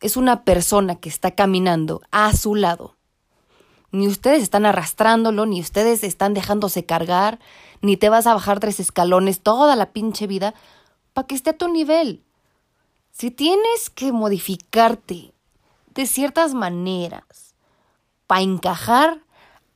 es 0.00 0.16
una 0.16 0.44
persona 0.44 0.96
que 0.96 1.08
está 1.08 1.30
caminando 1.32 2.02
a 2.10 2.34
su 2.34 2.54
lado. 2.54 2.96
Ni 3.92 4.06
ustedes 4.06 4.42
están 4.42 4.66
arrastrándolo, 4.66 5.46
ni 5.46 5.60
ustedes 5.60 6.04
están 6.04 6.34
dejándose 6.34 6.84
cargar, 6.84 7.40
ni 7.82 7.96
te 7.96 8.08
vas 8.08 8.26
a 8.26 8.34
bajar 8.34 8.60
tres 8.60 8.78
escalones 8.78 9.40
toda 9.40 9.74
la 9.74 9.92
pinche 9.92 10.26
vida 10.26 10.54
para 11.12 11.26
que 11.26 11.34
esté 11.34 11.50
a 11.50 11.58
tu 11.58 11.68
nivel. 11.68 12.22
Si 13.10 13.30
tienes 13.30 13.90
que 13.90 14.12
modificarte 14.12 15.32
de 15.94 16.06
ciertas 16.06 16.54
maneras 16.54 17.54
para 18.26 18.42
encajar, 18.42 19.20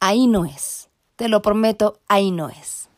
ahí 0.00 0.27
no 0.27 0.44
es. 0.44 0.88
Te 1.16 1.29
lo 1.29 1.42
prometo, 1.42 1.98
ahí 2.09 2.31
no 2.31 2.48
es. 2.48 2.88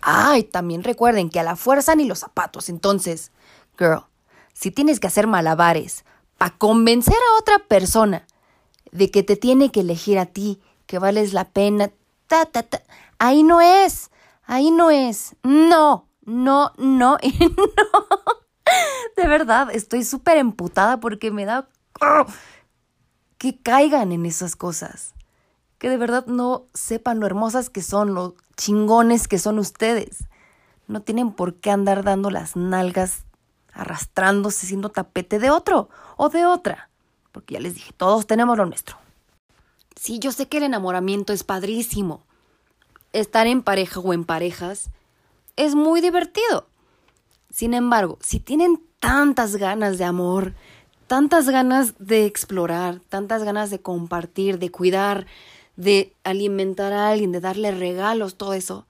Ay, 0.00 0.44
también 0.44 0.82
recuerden 0.84 1.30
que 1.30 1.40
a 1.40 1.44
la 1.44 1.56
fuerza 1.56 1.94
ni 1.94 2.04
los 2.04 2.20
zapatos. 2.20 2.68
Entonces, 2.68 3.32
girl, 3.78 4.04
si 4.52 4.70
tienes 4.70 5.00
que 5.00 5.06
hacer 5.06 5.26
malabares 5.26 6.04
para 6.38 6.56
convencer 6.56 7.14
a 7.14 7.38
otra 7.40 7.58
persona 7.60 8.26
de 8.92 9.10
que 9.10 9.22
te 9.22 9.36
tiene 9.36 9.72
que 9.72 9.80
elegir 9.80 10.18
a 10.18 10.26
ti, 10.26 10.60
que 10.86 10.98
vales 10.98 11.32
la 11.32 11.48
pena, 11.48 11.90
ta, 12.28 12.46
ta, 12.46 12.62
ta, 12.62 12.82
ahí 13.18 13.42
no 13.42 13.60
es, 13.60 14.10
ahí 14.44 14.70
no 14.70 14.90
es. 14.90 15.34
No, 15.42 16.06
no, 16.24 16.72
no 16.76 17.18
y 17.22 17.32
no. 17.38 18.06
De 19.16 19.26
verdad, 19.26 19.68
estoy 19.72 20.04
súper 20.04 20.36
emputada 20.36 21.00
porque 21.00 21.30
me 21.30 21.44
da 21.44 21.68
que 23.38 23.58
caigan 23.58 24.12
en 24.12 24.26
esas 24.26 24.54
cosas. 24.54 25.14
Que 25.78 25.88
de 25.88 25.96
verdad 25.96 26.26
no 26.26 26.66
sepan 26.74 27.18
lo 27.18 27.26
hermosas 27.26 27.68
que 27.68 27.82
son, 27.82 28.14
lo 28.14 28.36
chingones 28.56 29.26
que 29.26 29.38
son 29.38 29.58
ustedes. 29.58 30.28
No 30.86 31.02
tienen 31.02 31.32
por 31.32 31.56
qué 31.56 31.70
andar 31.70 32.04
dando 32.04 32.30
las 32.30 32.54
nalgas, 32.54 33.24
arrastrándose, 33.72 34.66
siendo 34.66 34.90
tapete 34.90 35.38
de 35.38 35.50
otro 35.50 35.88
o 36.16 36.28
de 36.28 36.46
otra. 36.46 36.91
Porque 37.32 37.54
ya 37.54 37.60
les 37.60 37.74
dije, 37.74 37.92
todos 37.96 38.26
tenemos 38.26 38.56
lo 38.56 38.66
nuestro. 38.66 38.96
Sí, 39.96 40.18
yo 40.18 40.32
sé 40.32 40.46
que 40.46 40.58
el 40.58 40.64
enamoramiento 40.64 41.32
es 41.32 41.44
padrísimo. 41.44 42.24
Estar 43.12 43.46
en 43.46 43.62
pareja 43.62 44.00
o 44.00 44.12
en 44.12 44.24
parejas 44.24 44.90
es 45.56 45.74
muy 45.74 46.00
divertido. 46.00 46.66
Sin 47.50 47.74
embargo, 47.74 48.18
si 48.22 48.40
tienen 48.40 48.82
tantas 49.00 49.56
ganas 49.56 49.98
de 49.98 50.04
amor, 50.04 50.54
tantas 51.06 51.48
ganas 51.48 51.94
de 51.98 52.24
explorar, 52.24 53.00
tantas 53.08 53.44
ganas 53.44 53.68
de 53.70 53.80
compartir, 53.80 54.58
de 54.58 54.70
cuidar, 54.70 55.26
de 55.76 56.14
alimentar 56.24 56.92
a 56.92 57.08
alguien, 57.08 57.32
de 57.32 57.40
darle 57.40 57.70
regalos, 57.72 58.36
todo 58.36 58.54
eso, 58.54 58.86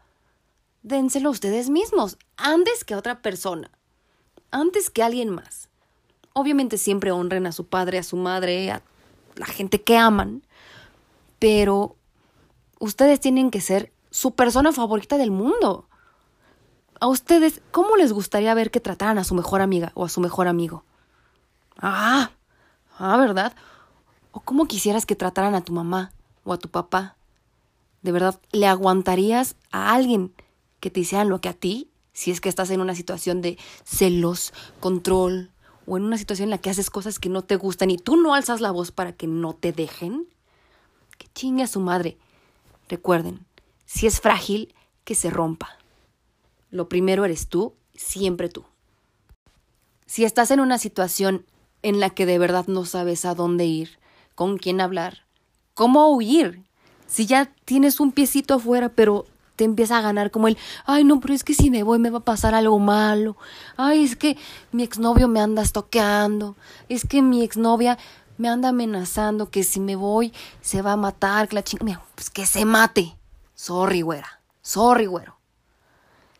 dénselo 0.83 1.31
ustedes 1.31 1.71
mismos, 1.71 2.19
antes 2.37 2.85
que 2.85 2.95
a 2.95 2.99
otra 2.99 3.23
persona, 3.23 3.71
antes 4.51 4.91
que 4.91 5.03
a 5.03 5.07
alguien 5.07 5.31
más. 5.31 5.69
Obviamente 6.35 6.79
siempre 6.79 7.12
honren 7.12 7.47
a 7.47 7.53
su 7.53 7.66
padre, 7.66 7.99
a 7.99 8.03
su 8.03 8.16
madre, 8.16 8.71
a 8.71 8.83
la 9.37 9.47
gente 9.47 9.83
que 9.83 9.97
aman, 9.97 10.42
pero 11.38 11.97
ustedes 12.79 13.21
tienen 13.21 13.51
que 13.51 13.61
ser 13.61 13.92
su 14.11 14.35
persona 14.35 14.73
favorita 14.73 15.18
del 15.18 15.31
mundo. 15.31 15.88
A 17.01 17.07
ustedes, 17.07 17.61
¿cómo 17.71 17.97
les 17.97 18.12
gustaría 18.12 18.55
ver 18.55 18.71
que 18.71 18.81
trataran 18.81 19.18
a 19.18 19.25
su 19.25 19.35
mejor 19.35 19.61
amiga 19.61 19.92
o 19.95 20.05
a 20.05 20.09
su 20.09 20.21
mejor 20.21 20.49
amigo? 20.49 20.85
Ah, 21.79 22.31
ah, 22.99 23.16
¿verdad? 23.16 23.55
¿O 24.31 24.40
cómo 24.40 24.66
quisieras 24.66 25.07
que 25.07 25.16
trataran 25.16 25.55
a 25.55 25.62
tu 25.62 25.73
mamá 25.73 26.12
o 26.45 26.53
a 26.53 26.59
tu 26.59 26.68
papá? 26.68 27.16
¿De 28.03 28.12
verdad 28.12 28.40
le 28.51 28.66
aguantarías 28.66 29.57
a 29.71 29.95
alguien 29.95 30.35
que 30.81 30.90
te 30.90 31.01
hicieran 31.01 31.29
lo 31.29 31.40
que 31.40 31.49
a 31.49 31.55
ti? 31.55 31.90
Si 32.12 32.31
es 32.31 32.40
que 32.40 32.49
estás 32.49 32.71
en 32.71 32.81
una 32.81 32.95
situación 32.95 33.40
de 33.42 33.59
celos, 33.85 34.53
control, 34.81 35.52
o 35.87 35.97
en 35.97 36.05
una 36.05 36.18
situación 36.18 36.47
en 36.47 36.51
la 36.51 36.59
que 36.59 36.71
haces 36.71 36.90
cosas 36.90 37.18
que 37.18 37.29
no 37.29 37.42
te 37.42 37.57
gustan 37.57 37.90
y 37.90 37.99
tú 37.99 38.16
no 38.16 38.35
alzas 38.35 38.61
la 38.61 38.71
voz 38.71 38.92
para 38.92 39.12
que 39.12 39.27
no 39.27 39.55
te 39.55 39.73
dejen, 39.73 40.27
que 41.18 41.29
chingue 41.35 41.62
a 41.62 41.68
su 41.68 41.81
madre. 41.81 42.16
Recuerden, 42.88 43.45
si 43.85 44.07
es 44.07 44.21
frágil, 44.21 44.75
que 45.05 45.14
se 45.14 45.31
rompa. 45.31 45.79
Lo 46.71 46.88
primero 46.88 47.25
eres 47.25 47.49
tú, 47.49 47.75
siempre 47.95 48.49
tú. 48.49 48.64
Si 50.07 50.25
estás 50.25 50.51
en 50.51 50.61
una 50.61 50.79
situación 50.79 51.47
en 51.83 52.01
la 52.01 52.11
que 52.11 52.27
de 52.27 52.38
verdad 52.38 52.66
no 52.66 52.85
sabes 52.85 53.25
a 53.25 53.35
dónde 53.35 53.64
ir, 53.64 53.99
con 54.35 54.57
quién 54.57 54.81
hablar, 54.81 55.27
cómo 55.75 56.09
huir, 56.14 56.62
si 57.07 57.27
ya 57.27 57.53
tienes 57.64 58.01
un 58.01 58.12
piecito 58.12 58.55
afuera, 58.55 58.88
pero 58.88 59.27
te 59.57 59.65
empieza 59.65 59.99
a 59.99 60.03
ganar 60.03 60.31
como 60.31 60.49
el, 60.49 60.59
ay 60.87 61.05
no, 61.05 61.21
pero 61.21 61.35
es 61.35 61.45
que 61.45 61.55
si 61.55 61.71
me 61.71 61.83
voy 61.83 61.99
me 61.99 62.11
va 62.11 62.19
a 62.19 62.25
pasar 62.25 62.55
algo 62.55 62.79
malo, 62.79 63.37
ay 63.77 64.05
es 64.05 64.17
que 64.17 64.37
mi 64.73 64.83
exnovio 64.83 65.29
me 65.29 65.41
anda 65.41 65.62
estoqueando, 65.62 66.57
es 66.88 67.07
que 67.07 67.23
mi 67.23 67.43
exnovia 67.43 67.99
me 68.38 68.49
anda 68.49 68.71
amenazando 68.71 69.51
que 69.51 69.65
si 69.65 69.81
me 69.81 69.97
voy 69.97 70.33
se 70.61 70.83
va 70.83 70.93
a 70.93 70.97
matar, 70.97 71.48
que 71.48 71.57
la 71.57 71.63
chinga, 71.63 72.03
pues 72.15 72.31
que 72.31 72.46
se 72.46 72.65
mate. 72.65 73.17
Sorry, 73.55 74.03
güera, 74.03 74.40
sorry, 74.63 75.07
güero. 75.07 75.37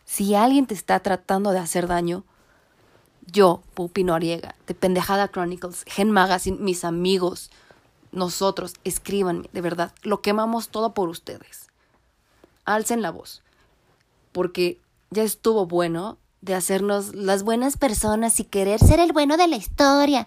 Si 0.05 0.35
alguien 0.35 0.67
te 0.67 0.75
está 0.75 0.99
tratando 1.01 1.53
de 1.53 1.61
hacer 1.61 1.87
daño, 1.87 2.25
yo, 3.27 3.63
Pupi 3.75 4.05
Noriega, 4.05 4.57
de 4.67 4.75
Pendejada 4.75 5.29
Chronicles, 5.29 5.85
Gen 5.87 6.11
Magazine, 6.11 6.59
mis 6.61 6.85
amigos, 6.85 7.51
nosotros, 8.11 8.75
escríbanme, 8.85 9.49
de 9.53 9.61
verdad, 9.61 9.93
lo 10.03 10.21
quemamos 10.21 10.69
todo 10.69 10.93
por 10.93 11.09
ustedes 11.09 11.72
alcen 12.75 13.03
la 13.03 13.11
voz, 13.11 13.43
porque 14.33 14.81
ya 15.11 15.23
estuvo 15.23 15.67
bueno 15.67 16.19
de 16.41 16.55
hacernos 16.55 17.15
las 17.15 17.43
buenas 17.43 17.77
personas 17.77 18.41
y 18.41 18.45
querer 18.45 18.81
ser 18.81 19.01
el 19.01 19.13
bueno 19.13 19.37
de 19.37 19.47
la 19.47 19.57
historia 19.57 20.27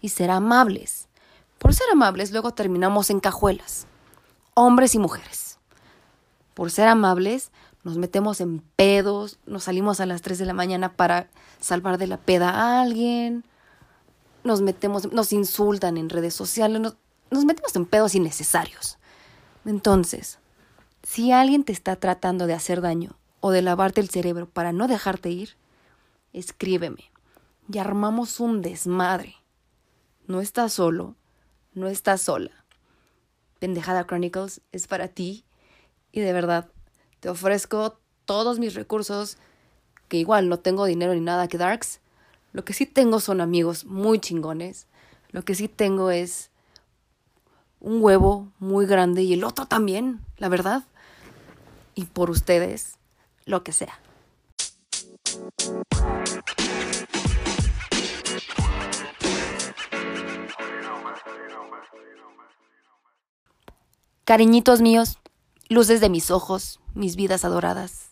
y 0.00 0.10
ser 0.10 0.30
amables. 0.30 1.08
Por 1.58 1.74
ser 1.74 1.86
amables 1.90 2.30
luego 2.30 2.52
terminamos 2.52 3.10
en 3.10 3.20
cajuelas, 3.20 3.86
hombres 4.52 4.94
y 4.94 4.98
mujeres. 4.98 5.58
Por 6.52 6.70
ser 6.70 6.88
amables 6.88 7.50
nos 7.84 7.98
metemos 7.98 8.40
en 8.40 8.60
pedos, 8.76 9.38
nos 9.46 9.64
salimos 9.64 10.00
a 10.00 10.06
las 10.06 10.22
3 10.22 10.38
de 10.38 10.46
la 10.46 10.54
mañana 10.54 10.94
para 10.94 11.28
salvar 11.60 11.98
de 11.98 12.06
la 12.06 12.16
peda 12.16 12.50
a 12.50 12.82
alguien, 12.82 13.44
nos 14.42 14.60
metemos, 14.60 15.12
nos 15.12 15.32
insultan 15.32 15.96
en 15.96 16.08
redes 16.08 16.34
sociales, 16.34 16.80
nos, 16.80 16.96
nos 17.30 17.44
metemos 17.44 17.74
en 17.76 17.86
pedos 17.86 18.14
innecesarios. 18.14 18.98
Entonces, 19.64 20.38
si 21.04 21.32
alguien 21.32 21.64
te 21.64 21.72
está 21.72 21.96
tratando 21.96 22.46
de 22.46 22.54
hacer 22.54 22.80
daño 22.80 23.16
o 23.40 23.50
de 23.50 23.62
lavarte 23.62 24.00
el 24.00 24.08
cerebro 24.08 24.48
para 24.48 24.72
no 24.72 24.88
dejarte 24.88 25.30
ir, 25.30 25.56
escríbeme 26.32 27.10
y 27.70 27.78
armamos 27.78 28.40
un 28.40 28.62
desmadre. 28.62 29.36
No 30.26 30.40
estás 30.40 30.72
solo, 30.72 31.14
no 31.74 31.88
estás 31.88 32.22
sola. 32.22 32.50
Pendejada 33.58 34.06
Chronicles 34.06 34.62
es 34.72 34.86
para 34.86 35.08
ti 35.08 35.44
y 36.10 36.20
de 36.20 36.32
verdad 36.32 36.68
te 37.20 37.28
ofrezco 37.28 37.98
todos 38.24 38.58
mis 38.58 38.74
recursos, 38.74 39.36
que 40.08 40.16
igual 40.16 40.48
no 40.48 40.58
tengo 40.58 40.86
dinero 40.86 41.14
ni 41.14 41.20
nada 41.20 41.48
que 41.48 41.58
Darks. 41.58 42.00
Lo 42.52 42.64
que 42.64 42.72
sí 42.72 42.86
tengo 42.86 43.20
son 43.20 43.40
amigos 43.40 43.84
muy 43.84 44.18
chingones. 44.18 44.86
Lo 45.30 45.44
que 45.44 45.54
sí 45.54 45.68
tengo 45.68 46.10
es 46.10 46.50
un 47.80 48.02
huevo 48.02 48.52
muy 48.58 48.86
grande 48.86 49.22
y 49.22 49.34
el 49.34 49.44
otro 49.44 49.66
también, 49.66 50.20
la 50.38 50.48
verdad. 50.48 50.84
Y 51.94 52.06
por 52.06 52.30
ustedes, 52.30 52.98
lo 53.44 53.62
que 53.62 53.72
sea. 53.72 54.00
Cariñitos 64.24 64.80
míos, 64.80 65.18
luces 65.68 66.00
de 66.00 66.08
mis 66.08 66.30
ojos, 66.30 66.80
mis 66.94 67.14
vidas 67.14 67.44
adoradas. 67.44 68.10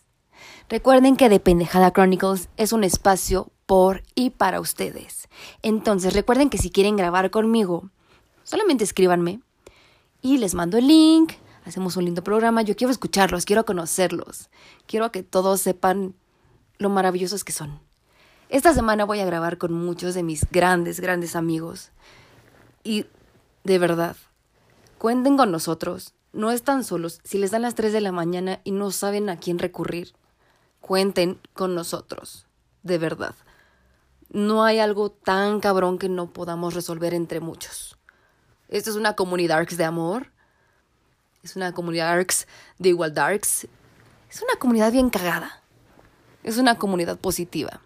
Recuerden 0.69 1.15
que 1.15 1.27
de 1.27 1.39
Pendejada 1.39 1.91
Chronicles 1.91 2.49
es 2.55 2.71
un 2.71 2.83
espacio 2.83 3.51
por 3.65 4.03
y 4.15 4.29
para 4.29 4.59
ustedes. 4.59 5.27
Entonces 5.61 6.13
recuerden 6.13 6.49
que 6.49 6.57
si 6.57 6.69
quieren 6.69 6.95
grabar 6.95 7.31
conmigo, 7.31 7.89
solamente 8.43 8.83
escríbanme 8.83 9.41
y 10.21 10.37
les 10.37 10.53
mando 10.53 10.77
el 10.77 10.87
link, 10.87 11.33
hacemos 11.65 11.97
un 11.97 12.05
lindo 12.05 12.23
programa, 12.23 12.61
yo 12.61 12.75
quiero 12.75 12.91
escucharlos, 12.91 13.45
quiero 13.45 13.65
conocerlos, 13.65 14.49
quiero 14.87 15.11
que 15.11 15.23
todos 15.23 15.61
sepan 15.61 16.15
lo 16.77 16.89
maravillosos 16.89 17.43
que 17.43 17.51
son. 17.51 17.79
Esta 18.49 18.73
semana 18.73 19.05
voy 19.05 19.19
a 19.19 19.25
grabar 19.25 19.57
con 19.57 19.73
muchos 19.73 20.13
de 20.13 20.23
mis 20.23 20.49
grandes, 20.51 20.99
grandes 20.99 21.35
amigos 21.35 21.91
y 22.83 23.05
de 23.63 23.79
verdad, 23.79 24.17
cuenten 24.97 25.37
con 25.37 25.51
nosotros, 25.51 26.13
no 26.33 26.51
están 26.51 26.83
solos, 26.83 27.21
si 27.23 27.37
les 27.37 27.51
dan 27.51 27.61
las 27.61 27.75
3 27.75 27.93
de 27.93 28.01
la 28.01 28.11
mañana 28.11 28.59
y 28.63 28.71
no 28.71 28.91
saben 28.91 29.29
a 29.29 29.37
quién 29.37 29.59
recurrir, 29.59 30.13
cuenten 30.81 31.39
con 31.53 31.75
nosotros, 31.75 32.45
de 32.81 32.97
verdad. 32.97 33.35
No 34.29 34.65
hay 34.65 34.79
algo 34.79 35.11
tan 35.11 35.59
cabrón 35.61 35.97
que 35.97 36.09
no 36.09 36.33
podamos 36.33 36.73
resolver 36.73 37.13
entre 37.13 37.39
muchos. 37.39 37.97
Esta 38.67 38.89
es 38.89 38.95
una 38.95 39.15
comunidad 39.15 39.65
de 39.67 39.83
amor. 39.83 40.32
Es 41.43 41.57
una 41.57 41.73
comunidad 41.73 42.09
ARCS 42.09 42.47
de 42.79 42.89
igual 42.89 43.13
darks. 43.13 43.67
Es 44.31 44.41
una 44.41 44.55
comunidad 44.57 44.93
bien 44.93 45.09
cagada. 45.09 45.61
Es 46.41 46.57
una 46.57 46.77
comunidad 46.77 47.19
positiva. 47.19 47.81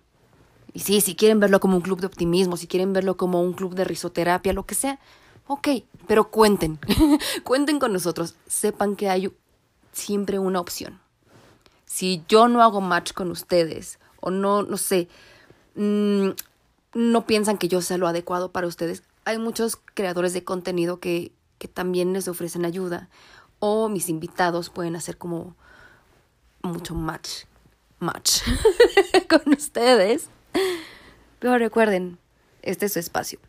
Y 0.74 0.82
sí, 0.82 1.02
si 1.02 1.16
quieren 1.16 1.40
verlo 1.40 1.60
como 1.60 1.76
un 1.76 1.82
club 1.82 2.00
de 2.00 2.06
optimismo, 2.06 2.56
si 2.56 2.68
quieren 2.68 2.94
verlo 2.94 3.18
como 3.18 3.42
un 3.42 3.54
club 3.54 3.74
de 3.74 3.84
risoterapia, 3.84 4.54
lo 4.54 4.68
que 4.68 4.76
sea, 4.76 5.00
ok, 5.48 5.70
pero 6.06 6.30
cuenten, 6.30 6.78
cuenten 7.44 7.80
con 7.80 7.94
nosotros, 7.94 8.36
sepan 8.46 8.96
que 8.96 9.10
hay 9.10 9.34
siempre 9.92 10.38
una 10.38 10.60
opción. 10.60 11.00
Si 11.86 12.24
yo 12.28 12.48
no 12.48 12.62
hago 12.62 12.80
match 12.80 13.14
con 13.14 13.32
ustedes, 13.32 13.98
o 14.20 14.30
no, 14.30 14.62
no 14.62 14.78
sé, 14.78 15.08
mm, 15.74 16.30
no 16.94 17.26
piensan 17.26 17.58
que 17.58 17.70
yo 17.70 17.82
sea 17.82 17.98
lo 17.98 18.08
adecuado 18.08 18.52
para 18.52 18.68
ustedes, 18.68 19.02
hay 19.26 19.40
muchos 19.40 19.80
creadores 19.96 20.34
de 20.34 20.44
contenido 20.44 21.00
que, 21.00 21.32
que 21.58 21.68
también 21.68 22.14
les 22.14 22.28
ofrecen 22.28 22.66
ayuda 22.66 23.10
o 23.60 23.90
mis 23.90 24.10
invitados 24.10 24.70
pueden 24.70 24.96
hacer 24.96 25.18
como 25.18 25.56
mucho 26.62 26.96
match, 26.96 27.46
match 28.00 28.42
con 29.30 29.54
ustedes. 29.54 30.30
Pero 31.40 31.58
recuerden, 31.58 32.18
este 32.62 32.88
es 32.88 32.94
su 32.94 33.00
espacio. 33.00 33.40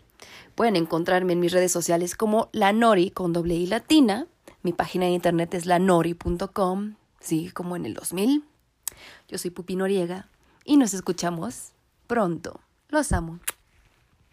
Pueden 0.54 0.76
encontrarme 0.76 1.32
en 1.32 1.40
mis 1.40 1.52
redes 1.52 1.72
sociales 1.72 2.16
como 2.16 2.48
La 2.52 2.72
Nori 2.72 3.11
con 3.11 3.32
doble 3.32 3.54
I 3.54 3.66
latina. 3.66 4.26
Mi 4.62 4.72
página 4.72 5.06
de 5.06 5.12
internet 5.12 5.54
es 5.54 5.66
lanori.com, 5.66 6.96
sí, 7.20 7.50
como 7.50 7.76
en 7.76 7.86
el 7.86 7.94
2000. 7.94 8.44
Yo 9.28 9.38
soy 9.38 9.50
Pupi 9.50 9.76
Noriega 9.76 10.28
y 10.64 10.76
nos 10.76 10.94
escuchamos 10.94 11.72
pronto. 12.06 12.61
Los 12.88 13.12
amo. 13.12 13.38